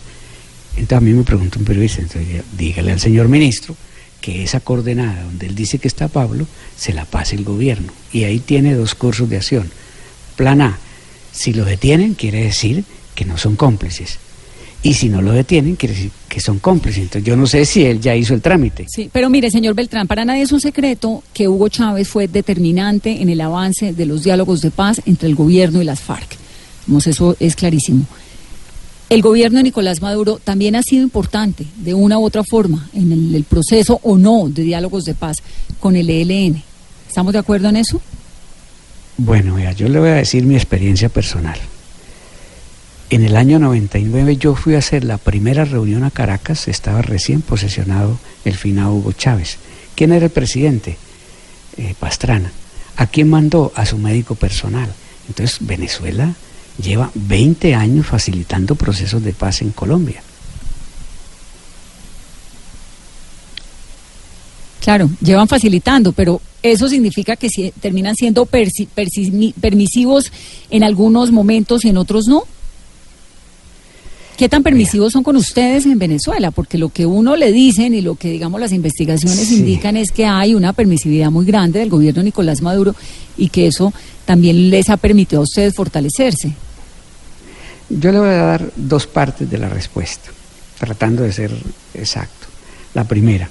[0.75, 3.75] Entonces a mí me preguntó un periodista, entonces dígale al señor ministro
[4.21, 6.45] que esa coordenada donde él dice que está Pablo,
[6.77, 7.91] se la pase el gobierno.
[8.11, 9.71] Y ahí tiene dos cursos de acción.
[10.35, 10.77] Plan A,
[11.31, 12.83] si lo detienen, quiere decir
[13.15, 14.19] que no son cómplices.
[14.83, 17.03] Y si no lo detienen, quiere decir que son cómplices.
[17.03, 18.85] Entonces yo no sé si él ya hizo el trámite.
[18.89, 23.21] Sí, pero mire, señor Beltrán, para nadie es un secreto que Hugo Chávez fue determinante
[23.21, 26.35] en el avance de los diálogos de paz entre el gobierno y las FARC.
[26.85, 28.05] Vamos, eso es clarísimo.
[29.09, 33.11] El gobierno de Nicolás Maduro también ha sido importante, de una u otra forma, en
[33.11, 35.37] el, el proceso o no de diálogos de paz
[35.79, 36.61] con el ELN.
[37.07, 38.01] ¿Estamos de acuerdo en eso?
[39.17, 41.59] Bueno, vea, yo le voy a decir mi experiencia personal.
[43.09, 47.41] En el año 99 yo fui a hacer la primera reunión a Caracas, estaba recién
[47.41, 49.57] posesionado el finado Hugo Chávez.
[49.95, 50.97] ¿Quién era el presidente?
[51.77, 52.51] Eh, Pastrana.
[52.97, 53.71] ¿A quién mandó?
[53.75, 54.91] A su médico personal.
[55.27, 56.33] Entonces Venezuela
[56.81, 60.21] lleva 20 años facilitando procesos de paz en Colombia.
[64.81, 70.31] Claro, llevan facilitando, pero eso significa que terminan siendo permisivos
[70.69, 72.43] en algunos momentos y en otros no.
[74.37, 76.49] ¿Qué tan permisivos son con ustedes en Venezuela?
[76.51, 79.57] Porque lo que uno le dicen y lo que, digamos, las investigaciones Sí.
[79.59, 82.95] indican es que hay una permisividad muy grande del gobierno de Nicolás Maduro
[83.37, 83.93] y que eso
[84.25, 86.53] también les ha permitido a ustedes fortalecerse.
[87.89, 90.31] Yo le voy a dar dos partes de la respuesta,
[90.79, 91.51] tratando de ser
[91.93, 92.47] exacto.
[92.95, 93.49] La primera,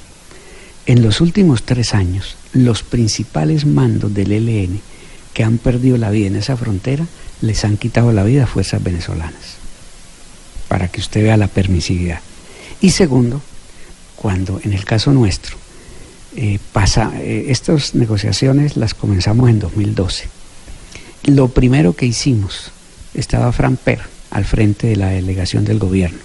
[0.86, 4.80] en los últimos tres años, los principales mandos del ELN
[5.32, 7.06] que han perdido la vida en esa frontera
[7.40, 9.56] les han quitado la vida a fuerzas venezolanas,
[10.72, 12.20] para que usted vea la permisividad.
[12.80, 13.42] Y segundo,
[14.16, 15.58] cuando en el caso nuestro,
[16.34, 20.30] eh, pasa, eh, estas negociaciones las comenzamos en 2012.
[21.24, 22.72] Lo primero que hicimos,
[23.12, 26.20] estaba Fran Per al frente de la delegación del gobierno,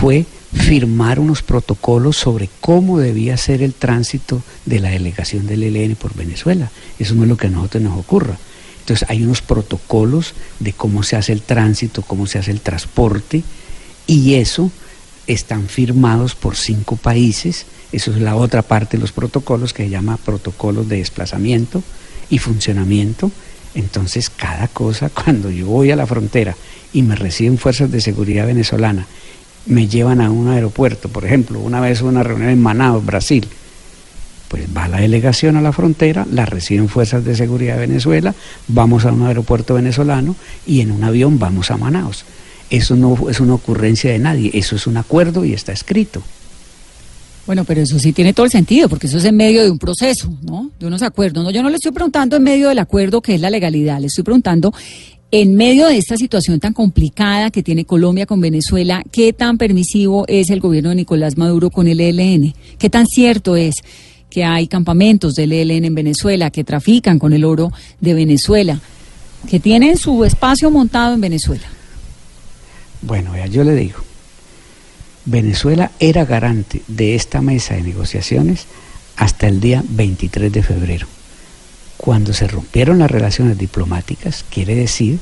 [0.00, 5.94] fue firmar unos protocolos sobre cómo debía ser el tránsito de la delegación del ELN
[5.94, 6.68] por Venezuela.
[6.98, 8.36] Eso no es lo que a nosotros nos ocurra.
[8.82, 13.44] Entonces hay unos protocolos de cómo se hace el tránsito, cómo se hace el transporte,
[14.08, 14.72] y eso
[15.28, 17.64] están firmados por cinco países.
[17.92, 21.80] Eso es la otra parte de los protocolos que se llama protocolos de desplazamiento
[22.28, 23.30] y funcionamiento.
[23.76, 26.56] Entonces, cada cosa, cuando yo voy a la frontera
[26.92, 29.06] y me reciben fuerzas de seguridad venezolana,
[29.66, 33.46] me llevan a un aeropuerto, por ejemplo, una vez una reunión en Manaus, Brasil,
[34.52, 38.34] pues va la delegación a la frontera, la reciben fuerzas de seguridad de Venezuela,
[38.68, 40.36] vamos a un aeropuerto venezolano
[40.66, 42.26] y en un avión vamos a Manaus.
[42.68, 46.22] Eso no es una ocurrencia de nadie, eso es un acuerdo y está escrito.
[47.46, 49.78] Bueno, pero eso sí tiene todo el sentido, porque eso es en medio de un
[49.78, 50.70] proceso, ¿no?
[50.78, 51.42] De unos acuerdos.
[51.42, 54.08] No, yo no le estoy preguntando en medio del acuerdo que es la legalidad, le
[54.08, 54.74] estoy preguntando
[55.30, 60.26] en medio de esta situación tan complicada que tiene Colombia con Venezuela, ¿qué tan permisivo
[60.28, 62.52] es el gobierno de Nicolás Maduro con el ELN?
[62.78, 63.76] ¿Qué tan cierto es
[64.32, 68.80] que hay campamentos del ELN en Venezuela que trafican con el oro de Venezuela,
[69.50, 71.66] que tienen su espacio montado en Venezuela?
[73.02, 73.98] Bueno, vea, yo le digo,
[75.26, 78.64] Venezuela era garante de esta mesa de negociaciones
[79.16, 81.06] hasta el día 23 de febrero.
[81.98, 85.18] Cuando se rompieron las relaciones diplomáticas, quiere decir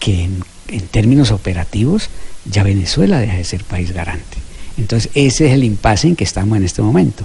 [0.00, 2.10] que en, en términos operativos
[2.44, 4.36] ya Venezuela deja de ser país garante.
[4.76, 7.24] Entonces ese es el impasse en que estamos en este momento,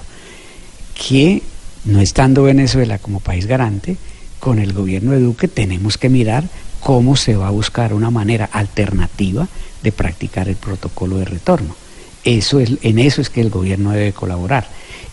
[0.96, 1.42] que
[1.84, 3.96] no estando Venezuela como país garante,
[4.40, 6.44] con el gobierno de Duque tenemos que mirar
[6.80, 9.48] cómo se va a buscar una manera alternativa
[9.82, 11.74] de practicar el protocolo de retorno.
[12.24, 14.66] Eso es, en eso es que el gobierno debe colaborar.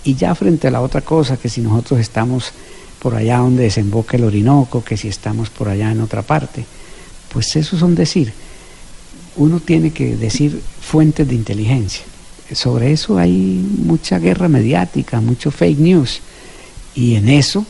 [0.04, 2.52] Y ya frente a la otra cosa, que si nosotros estamos
[3.00, 6.66] por allá donde desemboca el Orinoco, que si estamos por allá en otra parte,
[7.32, 8.34] pues eso son decir.
[9.36, 12.04] Uno tiene que decir fuentes de inteligencia.
[12.54, 16.22] Sobre eso hay mucha guerra mediática, mucho fake news.
[16.96, 17.66] Y en eso,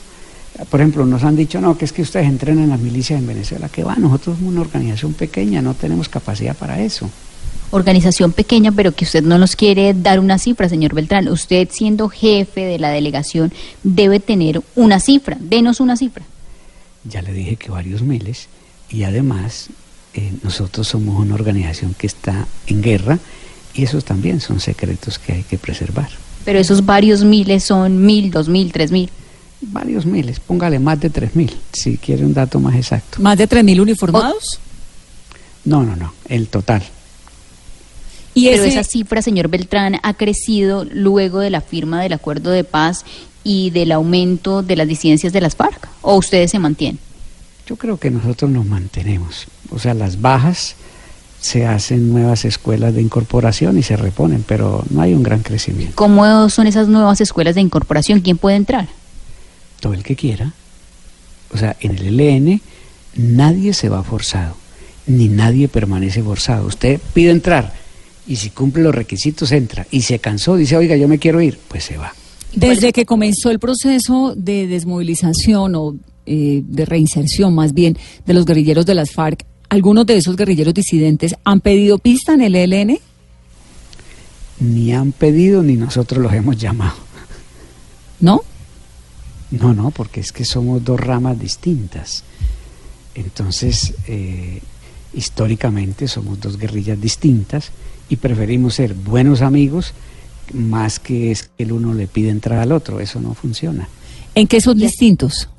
[0.70, 3.70] por ejemplo, nos han dicho, no, que es que ustedes entrenan las milicias en Venezuela.
[3.70, 3.96] que va?
[3.96, 7.10] Nosotros somos una organización pequeña, no tenemos capacidad para eso
[7.74, 11.28] organización pequeña, pero que usted no nos quiere dar una cifra, señor Beltrán.
[11.28, 15.38] Usted, siendo jefe de la delegación, debe tener una cifra.
[15.40, 16.24] Denos una cifra.
[17.04, 18.48] Ya le dije que varios miles.
[18.90, 19.70] Y además,
[20.14, 23.20] eh, nosotros somos una organización que está en guerra
[23.74, 26.10] y esos también son secretos que hay que preservar.
[26.46, 29.10] Pero esos varios miles son mil, dos mil, tres mil.
[29.62, 33.22] Varios miles, póngale más de tres mil, si quiere un dato más exacto.
[33.22, 34.60] ¿Más de tres mil uniformados?
[35.64, 36.84] No, no, no, el total.
[38.34, 42.64] ¿Y Pero esa cifra, señor Beltrán, ha crecido luego de la firma del acuerdo de
[42.64, 43.06] paz
[43.44, 47.00] y del aumento de las disidencias de las FARC, o ustedes se mantienen?
[47.68, 49.48] Yo creo que nosotros nos mantenemos.
[49.70, 50.76] O sea, las bajas
[51.44, 55.94] se hacen nuevas escuelas de incorporación y se reponen, pero no hay un gran crecimiento.
[55.96, 58.22] ¿Cómo son esas nuevas escuelas de incorporación?
[58.22, 58.88] ¿Quién puede entrar?
[59.82, 60.54] Todo el que quiera.
[61.54, 62.62] O sea, en el ELN
[63.18, 64.56] nadie se va forzado,
[65.06, 66.66] ni nadie permanece forzado.
[66.66, 67.74] Usted pide entrar
[68.26, 71.60] y si cumple los requisitos entra y se cansó, dice, oiga, yo me quiero ir,
[71.68, 72.14] pues se va.
[72.56, 78.46] Desde que comenzó el proceso de desmovilización o eh, de reinserción más bien de los
[78.46, 83.00] guerrilleros de las FARC, ¿algunos de esos guerrilleros disidentes han pedido pista en el ELN?
[84.60, 86.94] Ni han pedido ni nosotros los hemos llamado.
[88.20, 88.42] ¿No?
[89.50, 92.24] No, no, porque es que somos dos ramas distintas.
[93.16, 94.62] Entonces, eh,
[95.12, 97.72] históricamente somos dos guerrillas distintas
[98.10, 99.96] y preferimos ser buenos amigos
[100.54, 103.00] más que es que el uno le pide entrar al otro.
[103.00, 103.90] Eso no funciona.
[104.36, 105.50] ¿En qué son distintos?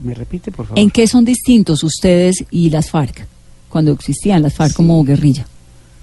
[0.00, 0.78] ¿Me repite, por favor?
[0.78, 3.26] ¿En qué son distintos ustedes y las FARC,
[3.68, 5.46] cuando existían las FARC como guerrilla?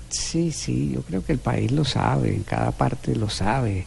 [0.10, 3.86] Sí, sí, yo creo que el país lo sabe, en cada parte lo sabe.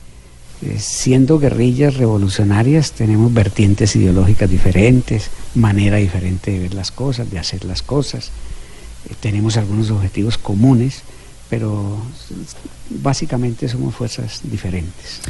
[0.63, 7.39] Eh, siendo guerrillas revolucionarias tenemos vertientes ideológicas diferentes, manera diferente de ver las cosas, de
[7.39, 8.33] hacer las cosas
[9.15, 11.03] tenemos algunos objetivos comunes,
[11.49, 11.97] pero
[12.91, 15.21] básicamente somos fuerzas diferentes.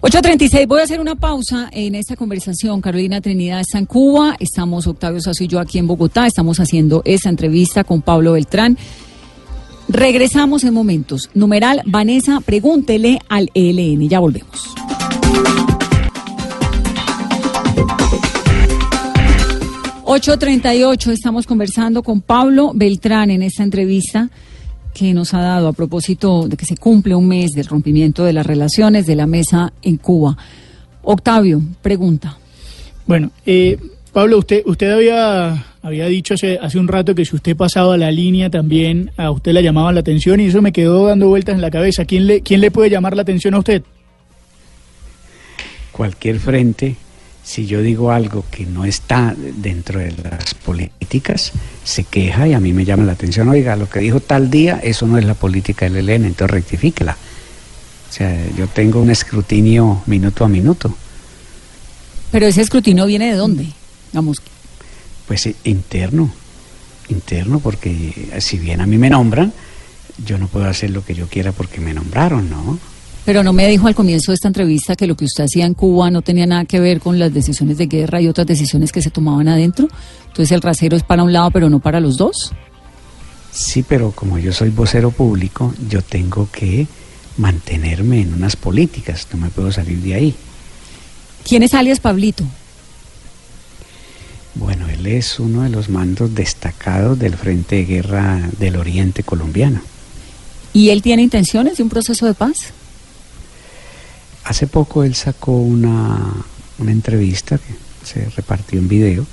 [0.00, 2.80] 8.36, voy a hacer una pausa en esta conversación.
[2.80, 7.02] Carolina Trinidad está en Cuba, estamos Octavio Sasso y yo aquí en Bogotá, estamos haciendo
[7.04, 8.78] esa entrevista con Pablo Beltrán.
[9.88, 11.30] Regresamos en momentos.
[11.34, 14.74] Numeral, Vanessa, pregúntele al ELN, ya volvemos.
[20.04, 24.30] 8.38, estamos conversando con Pablo Beltrán en esta entrevista
[24.96, 28.32] que nos ha dado a propósito de que se cumple un mes del rompimiento de
[28.32, 30.38] las relaciones de la mesa en Cuba.
[31.02, 32.38] Octavio, pregunta.
[33.06, 33.78] Bueno, eh,
[34.10, 38.10] Pablo, usted, usted había, había dicho hace, hace un rato que si usted pasaba la
[38.10, 41.60] línea también a usted le llamaba la atención y eso me quedó dando vueltas en
[41.60, 42.06] la cabeza.
[42.06, 43.82] ¿Quién le, quién le puede llamar la atención a usted?
[45.92, 46.96] Cualquier frente
[47.46, 51.52] si yo digo algo que no está dentro de las políticas,
[51.84, 54.80] se queja y a mí me llama la atención, oiga, lo que dijo tal día,
[54.82, 57.12] eso no es la política del ELN, entonces rectifíquela.
[57.12, 60.92] O sea, yo tengo un escrutinio minuto a minuto.
[62.32, 63.68] Pero ese escrutinio viene de dónde?
[64.12, 64.42] Vamos.
[65.28, 66.32] Pues eh, interno,
[67.08, 69.52] interno, porque si bien a mí me nombran,
[70.26, 72.80] yo no puedo hacer lo que yo quiera porque me nombraron, ¿no?
[73.26, 75.74] Pero no me dijo al comienzo de esta entrevista que lo que usted hacía en
[75.74, 79.02] Cuba no tenía nada que ver con las decisiones de guerra y otras decisiones que
[79.02, 79.88] se tomaban adentro.
[80.28, 82.52] Entonces el rasero es para un lado, pero no para los dos.
[83.50, 86.86] Sí, pero como yo soy vocero público, yo tengo que
[87.36, 90.34] mantenerme en unas políticas, no me puedo salir de ahí.
[91.44, 92.44] ¿Quién es alias Pablito?
[94.54, 99.80] Bueno, él es uno de los mandos destacados del Frente de Guerra del Oriente colombiano.
[100.72, 102.72] ¿Y él tiene intenciones de un proceso de paz?
[104.46, 106.32] Hace poco él sacó una,
[106.78, 107.74] entrevista que
[108.06, 109.26] se repartió en video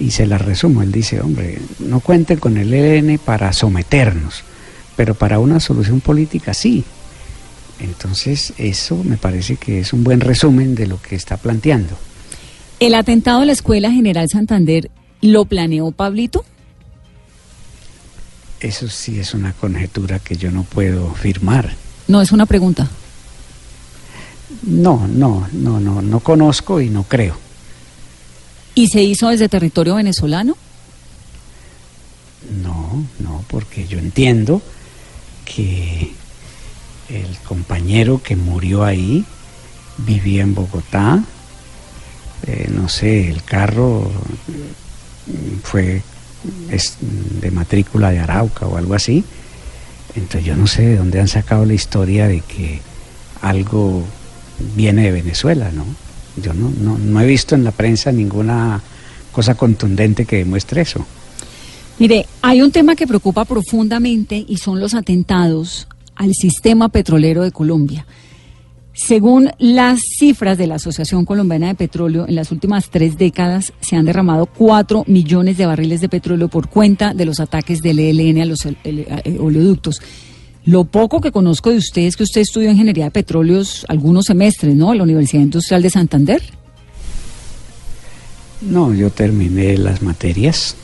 [0.00, 0.80] y se la resumo.
[0.80, 4.42] Él dice, hombre, no cuenten con el ELN para someternos,
[4.96, 6.82] pero para una solución política sí.
[7.78, 11.98] Entonces eso me parece que es un buen resumen de lo que está planteando.
[12.80, 16.42] ¿El atentado a la Escuela General Santander lo planeó Pablito?
[18.60, 21.74] Eso sí es una conjetura que yo no puedo firmar.
[22.08, 22.88] No, es una pregunta.
[24.62, 27.36] No, no, no, no, no conozco y no creo.
[28.74, 30.56] ¿Y se hizo desde territorio venezolano?
[33.18, 33.44] ¿no?
[33.48, 34.62] Porque yo entiendo
[35.44, 36.12] que
[37.08, 39.24] el compañero que murió ahí
[39.98, 41.22] vivía en Bogotá,
[42.46, 44.10] eh, no sé, el carro
[45.62, 46.02] fue
[47.40, 49.24] de matrícula de Arauca o algo así.
[50.14, 52.80] Entonces yo no sé de dónde han sacado la historia de que
[53.40, 54.04] algo
[54.74, 55.84] viene de Venezuela, ¿no?
[56.42, 58.80] Yo no, no, no he visto en la prensa ninguna
[59.32, 61.04] cosa contundente que demuestre eso.
[61.98, 67.52] Mire, hay un tema que preocupa profundamente y son los atentados al sistema petrolero de
[67.52, 68.06] Colombia.
[68.94, 73.96] Según las cifras de la Asociación Colombiana de Petróleo, en las últimas tres décadas se
[73.96, 78.42] han derramado cuatro millones de barriles de petróleo por cuenta de los ataques del ELN
[78.42, 80.02] a los eh, oleoductos.
[80.64, 84.76] Lo poco que conozco de usted es que usted estudió ingeniería de petróleos algunos semestres,
[84.76, 84.92] ¿no?
[84.92, 86.42] En la Universidad Industrial de Santander.
[88.60, 90.76] No, yo terminé las materias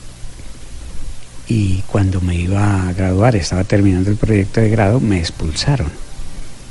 [1.47, 5.87] y cuando me iba a graduar, estaba terminando el proyecto de grado, me expulsaron.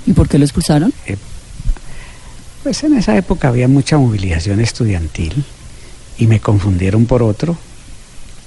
[0.07, 0.93] ¿Y por qué lo expulsaron?
[1.07, 1.17] Eh,
[2.63, 5.45] pues en esa época había mucha movilización estudiantil
[6.19, 7.57] y me confundieron por otro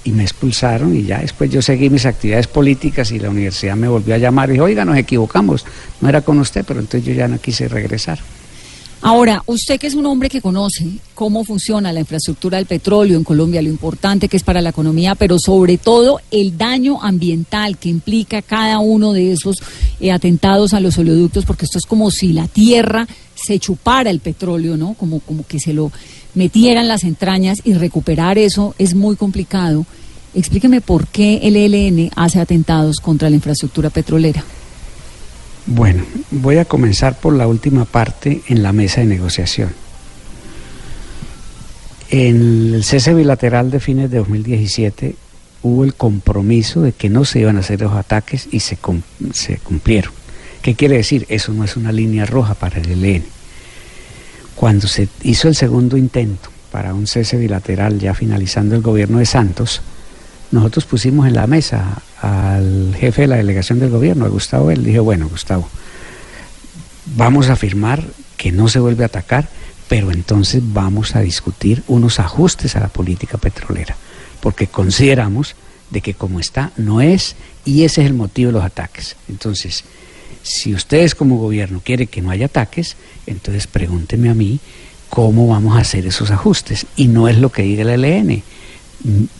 [0.03, 3.87] y me expulsaron y ya después yo seguí mis actividades políticas y la universidad me
[3.87, 5.65] volvió a llamar y dijo, oiga, nos equivocamos,
[5.99, 8.19] no era con usted, pero entonces yo ya no quise regresar.
[9.03, 10.85] Ahora, usted que es un hombre que conoce
[11.15, 15.15] cómo funciona la infraestructura del petróleo en Colombia, lo importante que es para la economía,
[15.15, 19.57] pero sobre todo el daño ambiental que implica cada uno de esos
[19.99, 23.07] eh, atentados a los oleoductos, porque esto es como si la tierra
[23.43, 24.93] se chupara el petróleo, ¿no?
[24.93, 25.91] Como, como que se lo
[26.35, 29.85] metieran las entrañas y recuperar eso es muy complicado.
[30.33, 34.43] Explíqueme por qué el ELN hace atentados contra la infraestructura petrolera.
[35.65, 39.69] Bueno, voy a comenzar por la última parte en la mesa de negociación.
[42.09, 45.15] En el cese bilateral de fines de 2017
[45.63, 48.77] hubo el compromiso de que no se iban a hacer los ataques y se,
[49.33, 50.11] se cumplieron.
[50.62, 51.26] ¿Qué quiere decir?
[51.30, 53.24] Eso no es una línea roja para el ELN.
[54.55, 59.26] Cuando se hizo el segundo intento para un cese bilateral ya finalizando el gobierno de
[59.26, 59.82] Santos,
[60.51, 64.84] nosotros pusimos en la mesa al jefe de la delegación del gobierno, a Gustavo, él
[64.84, 65.68] dije, bueno, Gustavo,
[67.16, 68.03] vamos a afirmar
[68.38, 69.47] que no se vuelve a atacar,
[69.88, 73.95] pero entonces vamos a discutir unos ajustes a la política petrolera,
[74.41, 75.55] porque consideramos
[75.89, 77.36] de que como está no es
[77.66, 79.16] y ese es el motivo de los ataques.
[79.28, 79.84] Entonces,
[80.43, 82.95] si ustedes como gobierno quieren que no haya ataques,
[83.27, 84.59] entonces pregúntenme a mí
[85.09, 88.43] cómo vamos a hacer esos ajustes y no es lo que diga el ELN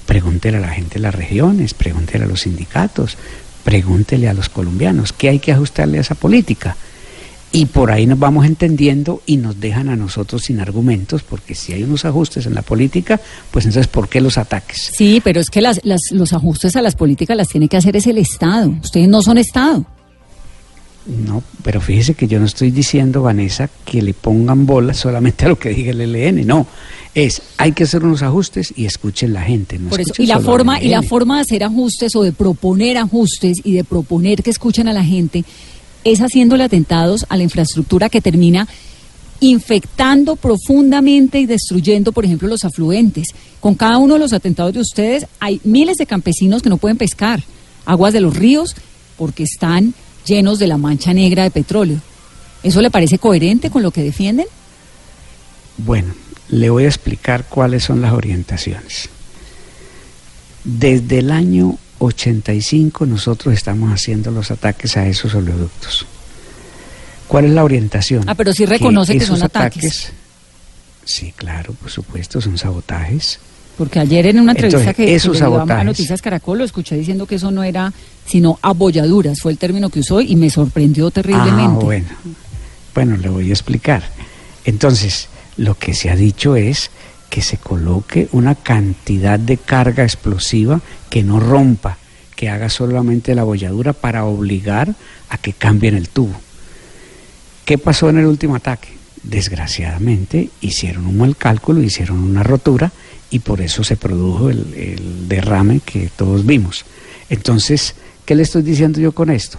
[0.06, 3.18] pregúntele a la gente de las regiones, pregúntele a los sindicatos,
[3.64, 6.76] pregúntele a los colombianos qué hay que ajustarle a esa política.
[7.54, 11.74] Y por ahí nos vamos entendiendo y nos dejan a nosotros sin argumentos, porque si
[11.74, 13.20] hay unos ajustes en la política,
[13.52, 14.92] pues entonces ¿por qué los ataques?
[14.96, 17.98] Sí, pero es que las, las, los ajustes a las políticas las tiene que hacer
[17.98, 18.74] es el Estado.
[18.82, 19.86] Ustedes no son Estado.
[21.06, 25.50] No, pero fíjese que yo no estoy diciendo, Vanessa, que le pongan bolas solamente a
[25.50, 26.68] lo que diga el ELN, no.
[27.16, 29.80] Es, hay que hacer unos ajustes y escuchen la gente.
[29.80, 33.62] Por eso, y la forma, y la forma de hacer ajustes o de proponer ajustes
[33.64, 35.44] y de proponer que escuchen a la gente
[36.04, 38.68] es haciéndole atentados a la infraestructura que termina
[39.40, 43.30] infectando profundamente y destruyendo, por ejemplo, los afluentes.
[43.60, 46.98] Con cada uno de los atentados de ustedes hay miles de campesinos que no pueden
[46.98, 47.44] pescar
[47.86, 48.76] aguas de los ríos
[49.18, 49.96] porque están
[50.26, 52.00] llenos de la mancha negra de petróleo.
[52.64, 54.46] ¿Eso le parece coherente con lo que defienden?
[55.78, 56.14] Bueno,
[56.50, 59.10] le voy a explicar cuáles son las orientaciones.
[60.64, 66.06] Desde el año 85 nosotros estamos haciendo los ataques a esos oleoductos.
[67.28, 68.26] ¿Cuál es la orientación?
[68.28, 70.12] Ah, pero sí reconoce que, son ataques.
[71.06, 73.40] Sí, claro, por supuesto, son sabotajes.
[73.82, 77.50] Porque ayer en una entrevista que, esos a Noticias Caracol lo escuché diciendo que eso
[77.50, 77.92] no era
[78.28, 81.80] sino abolladuras, fue el término que usó y me sorprendió terriblemente.
[81.82, 82.08] Ah, bueno.
[82.94, 84.04] Bueno, le voy a explicar.
[84.66, 86.92] Entonces, lo que se ha dicho es
[87.32, 90.80] que se coloque una cantidad de carga explosiva
[91.10, 91.98] que no rompa,
[92.36, 94.94] que haga solamente la abolladura para obligar
[95.28, 96.40] a que cambien el tubo.
[97.66, 98.90] ¿Qué pasó en el último ataque?
[99.24, 102.92] Desgraciadamente hicieron un mal cálculo, hicieron una rotura
[103.32, 106.86] y por eso se produjo el, derrame que todos vimos.
[107.30, 109.58] Entonces, ¿qué le estoy diciendo yo con esto?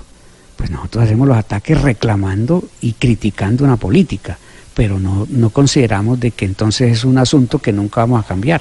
[0.56, 4.38] Pues nosotros hacemos los ataques reclamando y criticando una política,
[4.74, 8.60] pero no, no consideramos de que entonces es un asunto que nunca vamos a cambiar.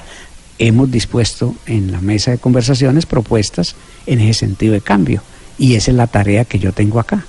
[0.58, 5.22] Hemos dispuesto en la mesa de conversaciones propuestas en ese sentido de cambio
[5.58, 7.26] y esa es la tarea que yo tengo acá.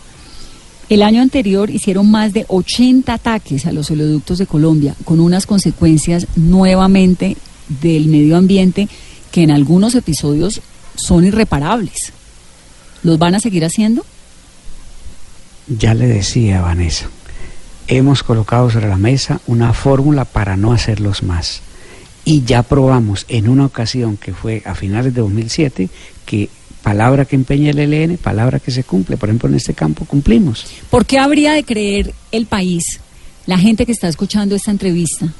[0.89, 5.45] El año anterior hicieron más de 80 ataques a los oleoductos de Colombia, con unas
[5.45, 7.35] consecuencias nuevamente
[7.67, 8.87] del medio ambiente
[9.31, 10.61] que en algunos episodios
[10.95, 12.13] son irreparables.
[13.03, 14.05] ¿Los van a seguir haciendo?
[15.67, 17.09] Ya le decía Vanessa,
[17.87, 21.61] hemos colocado sobre la mesa una fórmula para no hacerlos más.
[22.25, 25.89] Y ya probamos en una ocasión que fue a finales de 2007
[26.25, 26.49] que
[26.81, 29.17] palabra que empeña el ELN, palabra que se cumple.
[29.17, 30.65] Por ejemplo, en este campo cumplimos.
[30.89, 32.99] ¿Por qué habría de creer el país,
[33.45, 35.33] la gente que está escuchando esta entrevista,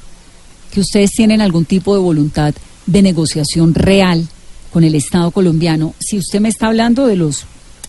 [0.74, 2.52] que ustedes tienen algún tipo de voluntad
[2.86, 4.26] de negociación real
[4.72, 7.44] con el Estado colombiano si usted me está hablando de los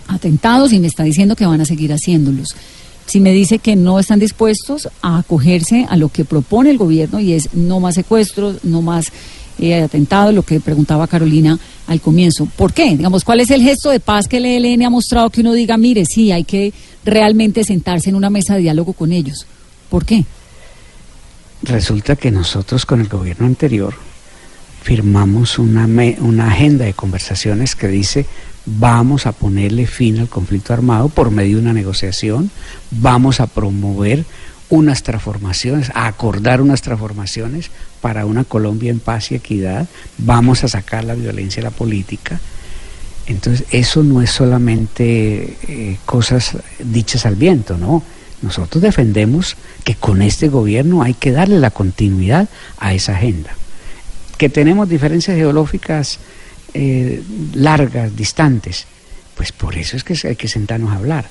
[0.08, 2.56] atentados y me está diciendo que van a seguir haciéndolos?
[3.08, 7.20] Si me dice que no están dispuestos a acogerse a lo que propone el gobierno
[7.20, 9.12] y es no más secuestros, no más
[9.58, 11.58] eh, atentados, lo que preguntaba Carolina
[11.88, 12.48] al comienzo.
[12.56, 12.96] ¿Por qué?
[12.96, 15.76] Digamos, ¿cuál es el gesto de paz que el ELN ha mostrado que uno diga,
[15.78, 16.72] mire, sí, hay que
[17.04, 19.48] realmente sentarse en una mesa de diálogo con ellos?
[19.90, 20.24] ¿Por qué?
[21.66, 23.94] Resulta que nosotros con el gobierno anterior
[24.84, 28.26] firmamos una, me- una agenda de conversaciones que dice
[28.68, 32.50] vamos a ponerle fin al conflicto armado por medio de una negociación,
[32.92, 34.26] vamos a promover
[34.70, 37.70] unas transformaciones, a acordar unas transformaciones
[38.02, 39.88] para una Colombia en paz y equidad,
[40.18, 42.40] vamos a sacar la violencia de la política.
[43.28, 48.02] Entonces, eso no es solamente eh, cosas dichas al viento, ¿no?
[48.42, 49.56] Nosotros defendemos
[49.86, 53.52] que con este gobierno hay que darle la continuidad a esa agenda.
[54.38, 56.20] Que tenemos diferencias ideológicas
[56.74, 57.22] eh,
[57.54, 58.88] largas, distantes,
[59.38, 61.28] pues por eso es que hay que sentarnos a hablar.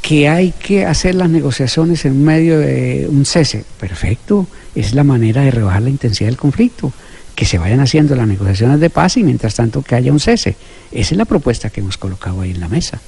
[0.00, 5.42] Que hay que hacer las negociaciones en medio de un cese, perfecto, es la manera
[5.42, 6.92] de rebajar la intensidad del conflicto.
[7.36, 10.56] Que se vayan haciendo las negociaciones de paz y mientras tanto que haya un cese.
[10.90, 13.00] Esa es la propuesta que hemos colocado ahí en la mesa.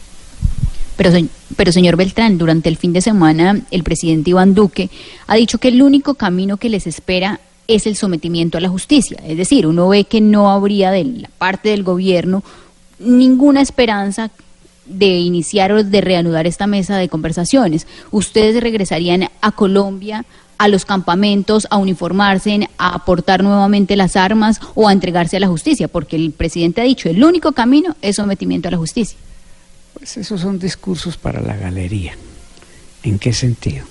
[0.97, 1.11] Pero,
[1.57, 4.91] pero señor Beltrán, durante el fin de semana el presidente Iván Duque
[5.27, 9.19] ha dicho que el único camino que les espera es el sometimiento a la justicia.
[9.27, 12.43] Es decir, uno ve que no habría de la parte del gobierno
[12.99, 14.31] ninguna esperanza
[14.87, 17.87] de iniciar o de reanudar esta mesa de conversaciones.
[18.11, 20.25] Ustedes regresarían a Colombia,
[20.59, 25.49] a los campamentos, a uniformarse, a aportar nuevamente las armas o a entregarse a la
[25.49, 29.19] justicia, porque el presidente ha dicho el único camino es sometimiento a la justicia.
[30.05, 32.15] Esos son discursos para la galería.
[33.03, 33.87] ¿En qué sentido?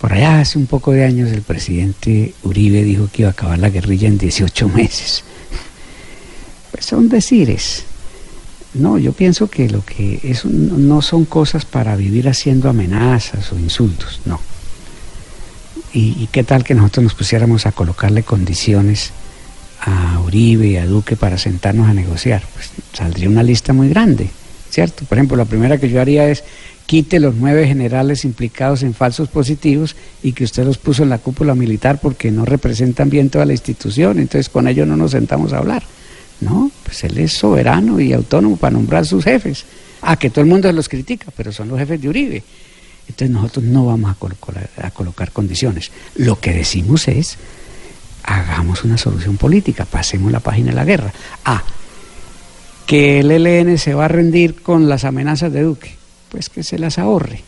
[0.00, 3.58] Por allá hace un poco de años el presidente Uribe dijo que iba a acabar
[3.58, 5.24] la guerrilla en 18 meses.
[6.70, 7.82] Pues son decires.
[8.74, 13.58] No, yo pienso que lo que es no son cosas para vivir haciendo amenazas o
[13.58, 14.40] insultos, no.
[15.92, 19.10] ¿Y, y qué tal que nosotros nos pusiéramos a colocarle condiciones
[19.80, 22.44] a Uribe y a Duque para sentarnos a negociar?
[22.54, 24.30] Pues saldría una lista muy grande,
[24.70, 25.04] ¿cierto?
[25.04, 26.44] Por ejemplo, la primera que yo haría es
[26.86, 31.18] quite los nueve generales implicados en falsos positivos y que usted los puso en la
[31.18, 35.52] cúpula militar porque no representan bien toda la institución, entonces con ellos no nos sentamos
[35.52, 35.82] a hablar.
[36.40, 39.66] No, pues él es soberano y autónomo para nombrar sus jefes.
[40.00, 42.42] Ah, que todo el mundo los critica, pero son los jefes de Uribe.
[43.08, 45.90] Entonces nosotros no vamos a colocar, a colocar condiciones.
[46.14, 47.36] Lo que decimos es,
[48.22, 51.12] hagamos una solución política, pasemos la página de la guerra.
[51.44, 51.62] Ah,
[52.88, 55.94] que el ELN se va a rendir con las amenazas de Duque,
[56.30, 57.42] pues que se las ahorre.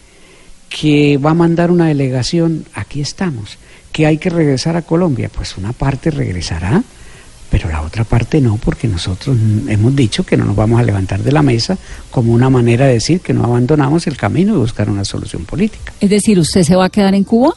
[0.69, 3.57] Que va a mandar una delegación, aquí estamos.
[3.91, 6.85] Que hay que regresar a Colombia, pues una parte regresará,
[7.51, 9.35] pero la otra parte no, porque nosotros
[9.67, 11.79] hemos dicho que no nos vamos a levantar de la mesa
[12.11, 15.95] como una manera de decir que no abandonamos el camino de buscar una solución política.
[16.03, 17.55] Es decir, ¿usted se va a quedar en Cuba?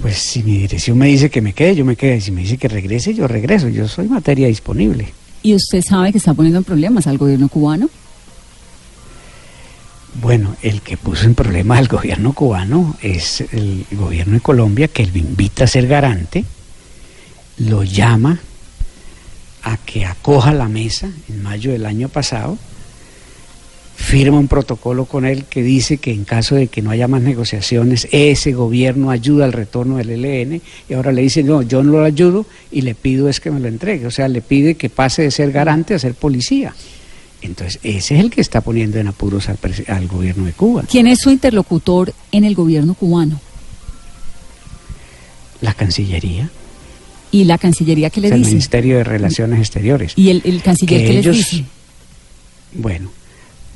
[0.00, 2.20] Pues si mi dirección me dice que me quede, yo me quede.
[2.20, 3.68] Si me dice que regrese, yo regreso.
[3.68, 5.12] Yo soy materia disponible.
[5.42, 7.88] ¿Y usted sabe que está poniendo en problemas al gobierno cubano?
[10.20, 15.06] Bueno, el que puso en problemas al gobierno cubano es el gobierno de Colombia, que
[15.06, 16.44] lo invita a ser garante,
[17.58, 18.40] lo llama
[19.62, 22.58] a que acoja la mesa en mayo del año pasado,
[23.98, 27.20] firma un protocolo con él que dice que en caso de que no haya más
[27.20, 31.92] negociaciones, ese gobierno ayuda al retorno del ELN y ahora le dice, no, yo no
[31.92, 34.88] lo ayudo y le pido es que me lo entregue, o sea, le pide que
[34.88, 36.74] pase de ser garante a ser policía.
[37.42, 40.84] Entonces, ese es el que está poniendo en apuros al, al, gobierno de Cuba.
[40.88, 43.40] ¿Quién es su interlocutor en el gobierno cubano?
[45.60, 46.50] La Cancillería.
[47.30, 48.48] ¿Y la Cancillería qué le o sea, dice?
[48.48, 50.12] El Ministerio de Relaciones Exteriores.
[50.16, 51.64] ¿Y el, el canciller que ellos, les dice?
[52.74, 53.10] Bueno,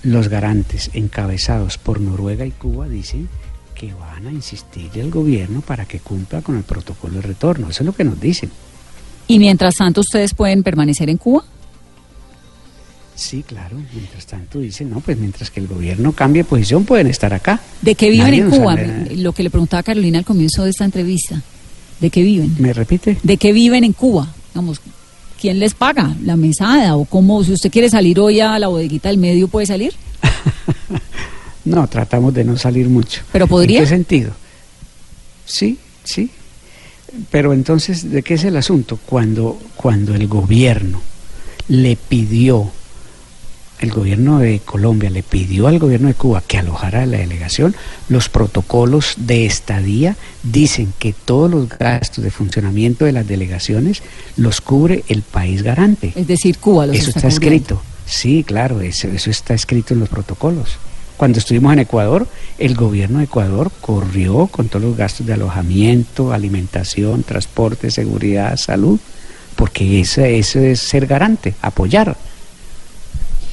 [0.02, 3.28] los garantes encabezados por Noruega y Cuba dicen
[3.74, 7.68] que van a insistirle al gobierno para que cumpla con el protocolo de retorno.
[7.70, 8.50] Eso es lo que nos dicen.
[9.28, 11.44] ¿Y mientras tanto ustedes pueden permanecer en Cuba?
[13.14, 13.76] Sí, claro.
[13.94, 17.60] Mientras tanto dicen, no, pues mientras que el gobierno cambie posición pueden estar acá.
[17.80, 18.76] ¿De qué viven Nadie en Cuba?
[19.16, 21.40] Lo que le preguntaba Carolina al comienzo de esta entrevista.
[22.00, 22.56] ¿De qué viven?
[22.58, 23.18] ¿Me repite?
[23.22, 24.28] ¿De qué viven en Cuba?
[24.54, 24.80] Vamos,
[25.42, 26.14] ¿quién les paga?
[26.22, 26.94] ¿La mesada?
[26.96, 27.42] ¿O cómo?
[27.42, 29.92] Si usted quiere salir hoy a la bodeguita del medio, ¿puede salir?
[31.64, 33.22] no, tratamos de no salir mucho.
[33.32, 33.80] ¿Pero podría?
[33.80, 34.30] ¿En qué sentido?
[35.44, 36.30] Sí, sí.
[37.32, 39.00] Pero entonces, ¿de qué es el asunto?
[39.04, 41.02] Cuando, cuando el gobierno
[41.66, 42.70] le pidió,
[43.82, 47.74] el gobierno de Colombia le pidió al gobierno de Cuba que alojara la delegación,
[48.08, 54.02] los protocolos de estadía dicen que todos los gastos de funcionamiento de las delegaciones
[54.36, 56.12] los cubre el país garante.
[56.14, 57.82] Es decir, Cuba los Eso está, escrito.
[58.06, 60.78] Sí, claro, eso, eso está escrito en los protocolos.
[61.16, 62.28] Cuando estuvimos en Ecuador,
[62.58, 69.00] el gobierno de Ecuador corrió con todos los gastos de alojamiento, alimentación, transporte, seguridad, salud,
[69.56, 72.16] porque ese, ese es ser garante, apoyar.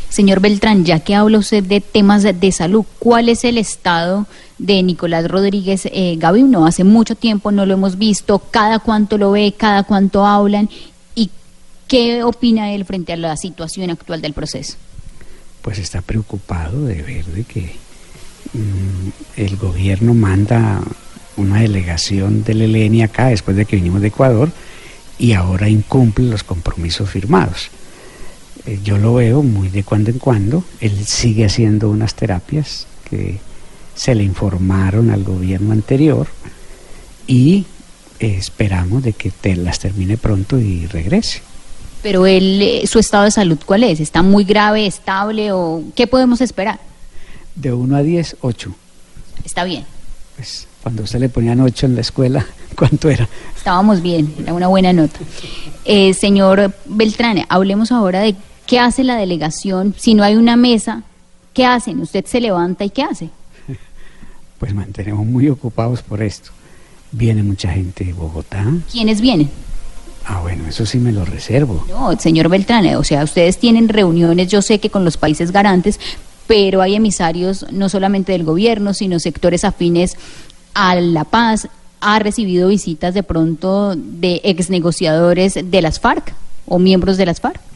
[0.09, 4.25] Señor Beltrán, ya que habla usted de temas de, salud, ¿cuál es el estado
[4.57, 6.17] de Nicolás Rodríguez eh,
[6.65, 10.69] hace mucho tiempo no lo hemos visto, cada cuánto lo ve, cada cuánto hablan,
[11.15, 11.29] y
[11.87, 14.75] qué opina él frente a la situación actual del proceso
[15.61, 17.75] pues está preocupado de ver de que
[18.53, 20.81] mm, el gobierno manda
[21.37, 24.51] una delegación del ELN acá después de que vinimos de Ecuador
[25.17, 27.69] y ahora incumple los compromisos firmados.
[28.65, 33.39] Eh, yo lo veo muy de cuando en cuando, él sigue haciendo unas terapias que
[33.95, 36.27] se le informaron al gobierno anterior
[37.27, 37.65] y
[38.19, 41.41] esperamos de que te las termine pronto y regrese.
[42.01, 43.99] Pero él, eh, su estado de salud, ¿cuál es?
[43.99, 46.79] ¿Está muy grave, estable o qué podemos esperar?
[47.55, 48.75] De 1 a 10, 8.
[49.43, 49.85] Está bien.
[50.35, 52.45] Pues cuando usted le ponían 8 en la escuela,
[52.75, 53.27] ¿cuánto era?
[53.55, 55.19] Estábamos bien, era una buena nota.
[55.83, 58.35] Eh, señor Beltrán, hablemos ahora de
[58.69, 59.95] qué hace la delegación.
[59.97, 61.01] Si no hay una mesa,
[61.53, 61.99] ¿qué hacen?
[62.01, 63.29] ¿Usted se levanta y qué hace?
[64.59, 66.51] Pues mantenemos muy ocupados por esto.
[67.13, 68.65] Viene mucha gente de Bogotá.
[68.91, 69.49] ¿Quiénes vienen?
[70.25, 71.85] Ah, bueno, eso sí me lo reservo.
[71.87, 75.97] No, señor Beltrán, o sea, ustedes tienen reuniones, yo sé que con los países garantes,
[76.45, 80.17] pero hay emisarios no solamente del gobierno, sino sectores afines
[80.73, 81.69] a la paz.
[82.01, 86.33] ¿Ha recibido visitas de pronto de exnegociadores de las FARC
[86.67, 87.68] o miembros de las FARC?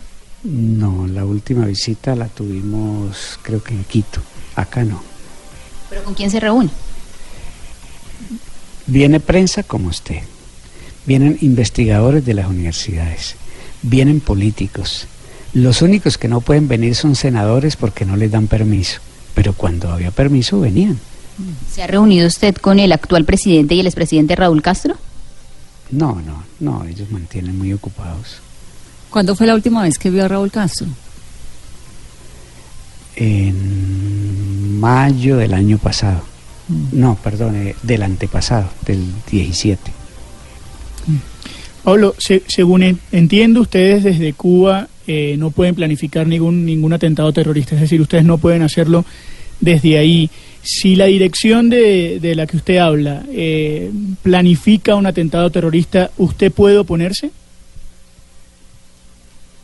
[0.44, 4.22] No, la última visita la tuvimos creo que en Quito,
[4.56, 5.02] acá no.
[5.90, 6.70] ¿Pero con quién se reúne?
[8.88, 10.24] Viene prensa como usted
[11.06, 13.36] vienen investigadores de las universidades,
[13.82, 15.08] vienen políticos.
[15.54, 19.00] Los únicos que no pueden venir son senadores porque no les dan permiso,
[19.36, 21.00] pero cuando había permiso venían.
[21.72, 24.96] ¿Se ha reunido usted con el actual presidente y el expresidente Raúl Castro?
[25.92, 28.38] No, no, no, ellos mantienen muy ocupados.
[29.14, 30.88] ¿Cuándo fue la última vez que vio a Raúl Castro?
[33.16, 36.24] En mayo del año pasado.
[36.68, 37.00] Mm.
[37.00, 39.92] No, perdón, eh, del antepasado, del 17.
[41.84, 42.16] Pablo,
[42.48, 48.02] según entiendo, ustedes desde Cuba eh, no pueden planificar ningún, ningún atentado terrorista, es decir,
[48.02, 49.06] ustedes no pueden hacerlo
[49.60, 50.32] desde ahí.
[50.64, 53.92] Si la dirección de, de la que usted habla eh,
[54.24, 57.30] planifica un atentado terrorista, ¿usted puede oponerse?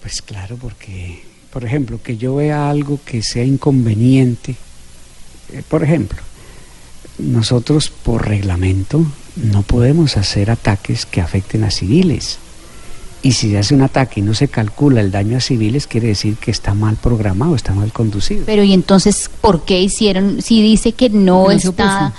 [0.01, 4.55] Pues claro, porque, por ejemplo, que yo vea algo que sea inconveniente,
[5.51, 6.19] eh, por ejemplo,
[7.17, 12.39] nosotros por reglamento no podemos hacer ataques que afecten a civiles.
[13.21, 16.07] Y si se hace un ataque y no se calcula el daño a civiles, quiere
[16.07, 18.43] decir que está mal programado, está mal conducido.
[18.45, 22.13] Pero ¿y entonces por qué hicieron, si dice que no, está,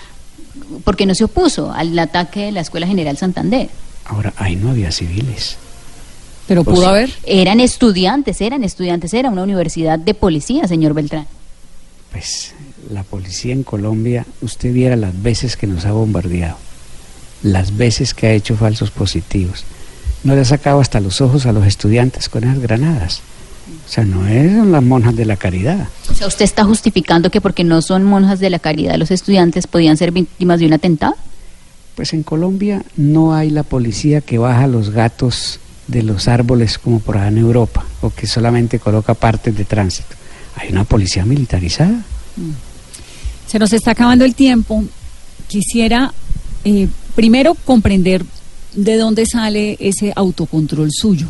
[0.85, 3.71] porque no se opuso al ataque de la Escuela General Santander?
[4.05, 5.57] Ahora, ahí no había civiles.
[6.51, 7.11] Pero pudo haber.
[7.23, 11.29] Eran estudiantes, eran estudiantes, era una universidad de policía, señor Beltrán.
[12.11, 12.55] Pues
[12.93, 16.57] la policía en Colombia, usted viera las veces que nos ha bombardeado
[17.43, 19.65] las veces que ha hecho falsos positivos.
[20.25, 23.23] No le ha sacado hasta los ojos a los estudiantes con esas granadas.
[23.87, 25.89] O sea, no son las monjas de la caridad.
[26.11, 29.67] O sea, ¿usted está justificando que porque no son monjas de la caridad los estudiantes
[29.67, 31.15] podían ser víctimas de un atentado?
[31.95, 35.61] Pues en Colombia no hay la policía que baja los gatos
[35.91, 40.15] de los árboles como por allá en Europa, o que solamente coloca partes de tránsito.
[40.57, 42.03] Hay una policía militarizada.
[43.47, 44.85] Se nos está acabando el tiempo.
[45.49, 46.13] Quisiera
[46.65, 48.25] eh, primero comprender
[48.75, 51.27] de dónde sale ese autocontrol suyo.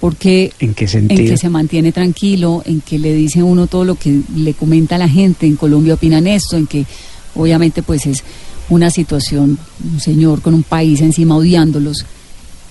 [0.00, 1.20] Porque ¿En qué sentido?
[1.20, 4.96] En que se mantiene tranquilo, en que le dice uno todo lo que le comenta
[4.96, 6.86] la gente, en Colombia opinan esto, en que
[7.34, 8.24] obviamente pues es
[8.70, 12.06] una situación, un señor con un país encima odiándolos,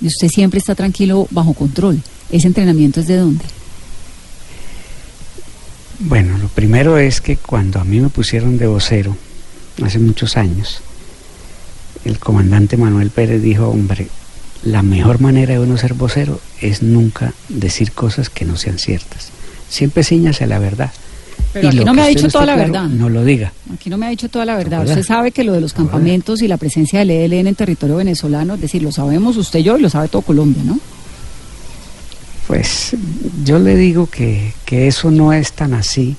[0.02, 2.02] y usted siempre está tranquilo bajo control.
[2.32, 3.45] ¿Ese entrenamiento es de dónde?
[6.00, 9.18] Bueno, lo primero es que cuando a mí me pusieron de vocero,
[9.84, 10.82] hace muchos años,
[12.06, 14.08] el comandante Manuel Pérez dijo, hombre,
[14.64, 19.30] la mejor manera de uno ser vocero es nunca decir cosas que no sean ciertas.
[19.70, 20.91] Siempre ciñase a la verdad.
[21.54, 22.88] Pero Y aquí no me ha dicho toda la claro, verdad.
[22.89, 23.52] No lo diga.
[23.74, 24.88] Aquí no me ha dicho toda la verdad.
[24.88, 28.54] Usted sabe que lo de los campamentos y la presencia del ELN en territorio venezolano,
[28.56, 30.80] es decir, lo sabemos usted y yo y lo sabe todo Colombia, ¿no?
[32.47, 32.95] Pues
[33.43, 36.16] yo le digo que, que eso no es tan así.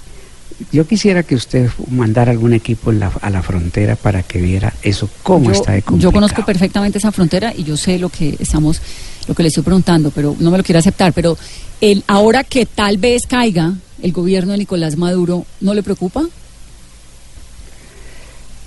[0.73, 5.09] Yo quisiera que usted mandara algún equipo la- a la frontera para que viera eso
[5.23, 6.13] cómo yo, está de yo complicado.
[6.13, 8.81] conozco perfectamente esa frontera y yo sé lo que estamos,
[9.27, 11.13] lo que le estoy preguntando, pero no me lo quiere aceptar.
[11.15, 11.37] Pero
[11.81, 13.73] el, ahora que tal vez caiga
[14.03, 16.25] el gobierno de Nicolás Maduro, ¿no le preocupa?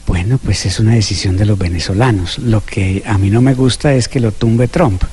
[0.07, 2.39] Bueno, pues es una decisión de los venezolanos.
[2.39, 5.03] Lo que a mí no me gusta es que lo tumbe Trump.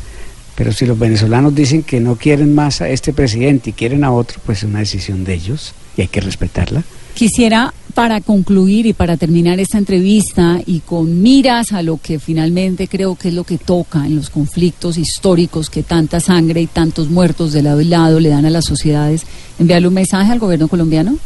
[0.56, 4.12] Pero si los venezolanos dicen que no quieren más a este presidente y quieren a
[4.12, 6.82] otro, pues es una decisión de ellos y hay que respetarla.
[7.14, 12.88] Quisiera, para concluir y para terminar esta entrevista y con miras a lo que finalmente
[12.88, 17.10] creo que es lo que toca en los conflictos históricos que tanta sangre y tantos
[17.10, 19.24] muertos de lado y lado le dan a las sociedades,
[19.58, 21.18] enviarle un mensaje al gobierno colombiano.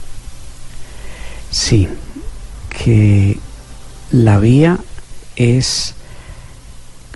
[1.51, 1.87] Sí,
[2.85, 3.39] que
[4.11, 4.79] la vía
[5.37, 5.95] es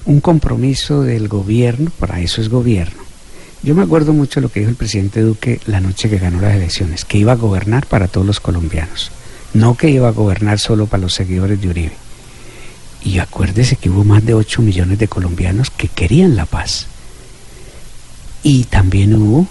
[0.04, 3.07] un compromiso del gobierno, para eso es gobierno.
[3.62, 6.54] Yo me acuerdo mucho lo que dijo el presidente Duque la noche que ganó las
[6.54, 9.11] elecciones, que iba a gobernar para todos los colombianos,
[9.52, 11.92] no que iba a gobernar solo para los seguidores de Uribe.
[13.02, 16.86] Y acuérdese que hubo más de 8 millones de colombianos que querían la paz.
[18.42, 19.48] Y también hubo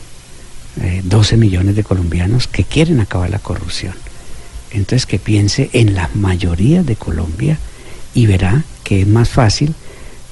[0.82, 3.94] eh, 12 millones de colombianos que quieren acabar la corrupción.
[4.72, 7.58] Entonces que piense en la mayoría de Colombia
[8.14, 9.74] y verá que es más fácil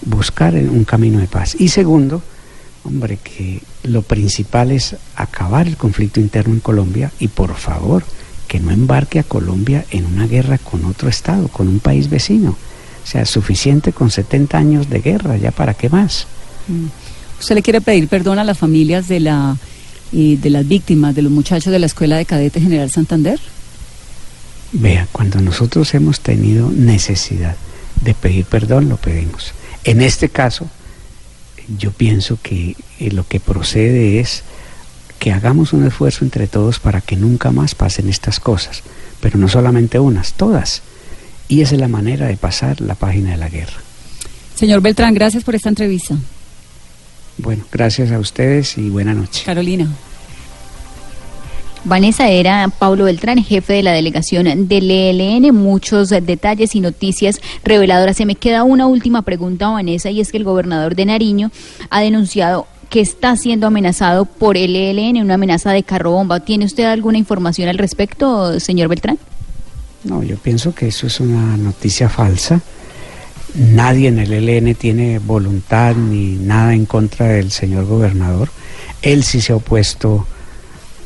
[0.01, 1.55] buscar un camino de paz.
[1.59, 2.21] Y segundo,
[2.85, 8.03] hombre, que lo principal es acabar el conflicto interno en Colombia y por favor
[8.47, 12.51] que no embarque a Colombia en una guerra con otro Estado, con un país vecino.
[13.03, 16.27] O sea, suficiente con 70 años de guerra, ya para qué más.
[17.39, 19.57] ¿Usted le quiere pedir perdón a las familias de, la,
[20.11, 23.39] y de las víctimas, de los muchachos de la Escuela de Cadete General Santander?
[24.71, 27.55] Vea, cuando nosotros hemos tenido necesidad
[28.01, 29.53] de pedir perdón, lo pedimos.
[29.83, 30.67] En este caso,
[31.77, 34.43] yo pienso que eh, lo que procede es
[35.19, 38.83] que hagamos un esfuerzo entre todos para que nunca más pasen estas cosas,
[39.21, 40.81] pero no solamente unas, todas.
[41.47, 43.77] Y esa es la manera de pasar la página de la guerra.
[44.55, 46.15] Señor Beltrán, gracias por esta entrevista.
[47.37, 49.43] Bueno, gracias a ustedes y buena noche.
[49.45, 49.87] Carolina.
[51.85, 55.53] Vanessa era Pablo Beltrán, jefe de la delegación del ELN.
[55.53, 58.17] Muchos detalles y noticias reveladoras.
[58.17, 61.51] Se me queda una última pregunta, Vanessa, y es que el gobernador de Nariño
[61.91, 66.39] ha denunciado que está siendo amenazado por el ELN, una amenaza de carro bomba.
[66.39, 69.19] ¿Tiene usted alguna información al respecto, señor Beltrán?
[70.03, 72.61] No, yo pienso que eso es una noticia falsa.
[73.53, 78.49] Nadie en el ELN tiene voluntad ni nada en contra del señor gobernador.
[79.03, 80.25] Él sí se ha opuesto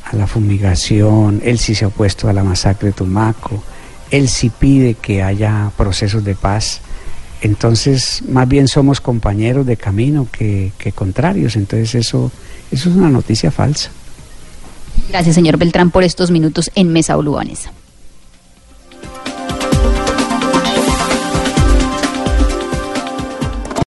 [0.10, 3.64] a la fumigación, él sí se ha opuesto a la masacre de Tumaco,
[4.12, 6.82] él sí pide que haya procesos de paz.
[7.42, 11.56] Entonces, más bien somos compañeros de camino que, que contrarios.
[11.56, 12.32] Entonces, eso,
[12.72, 13.92] eso es una noticia falsa.
[15.10, 17.72] Gracias, señor Beltrán, por estos minutos en Mesa Blue, Vanessa.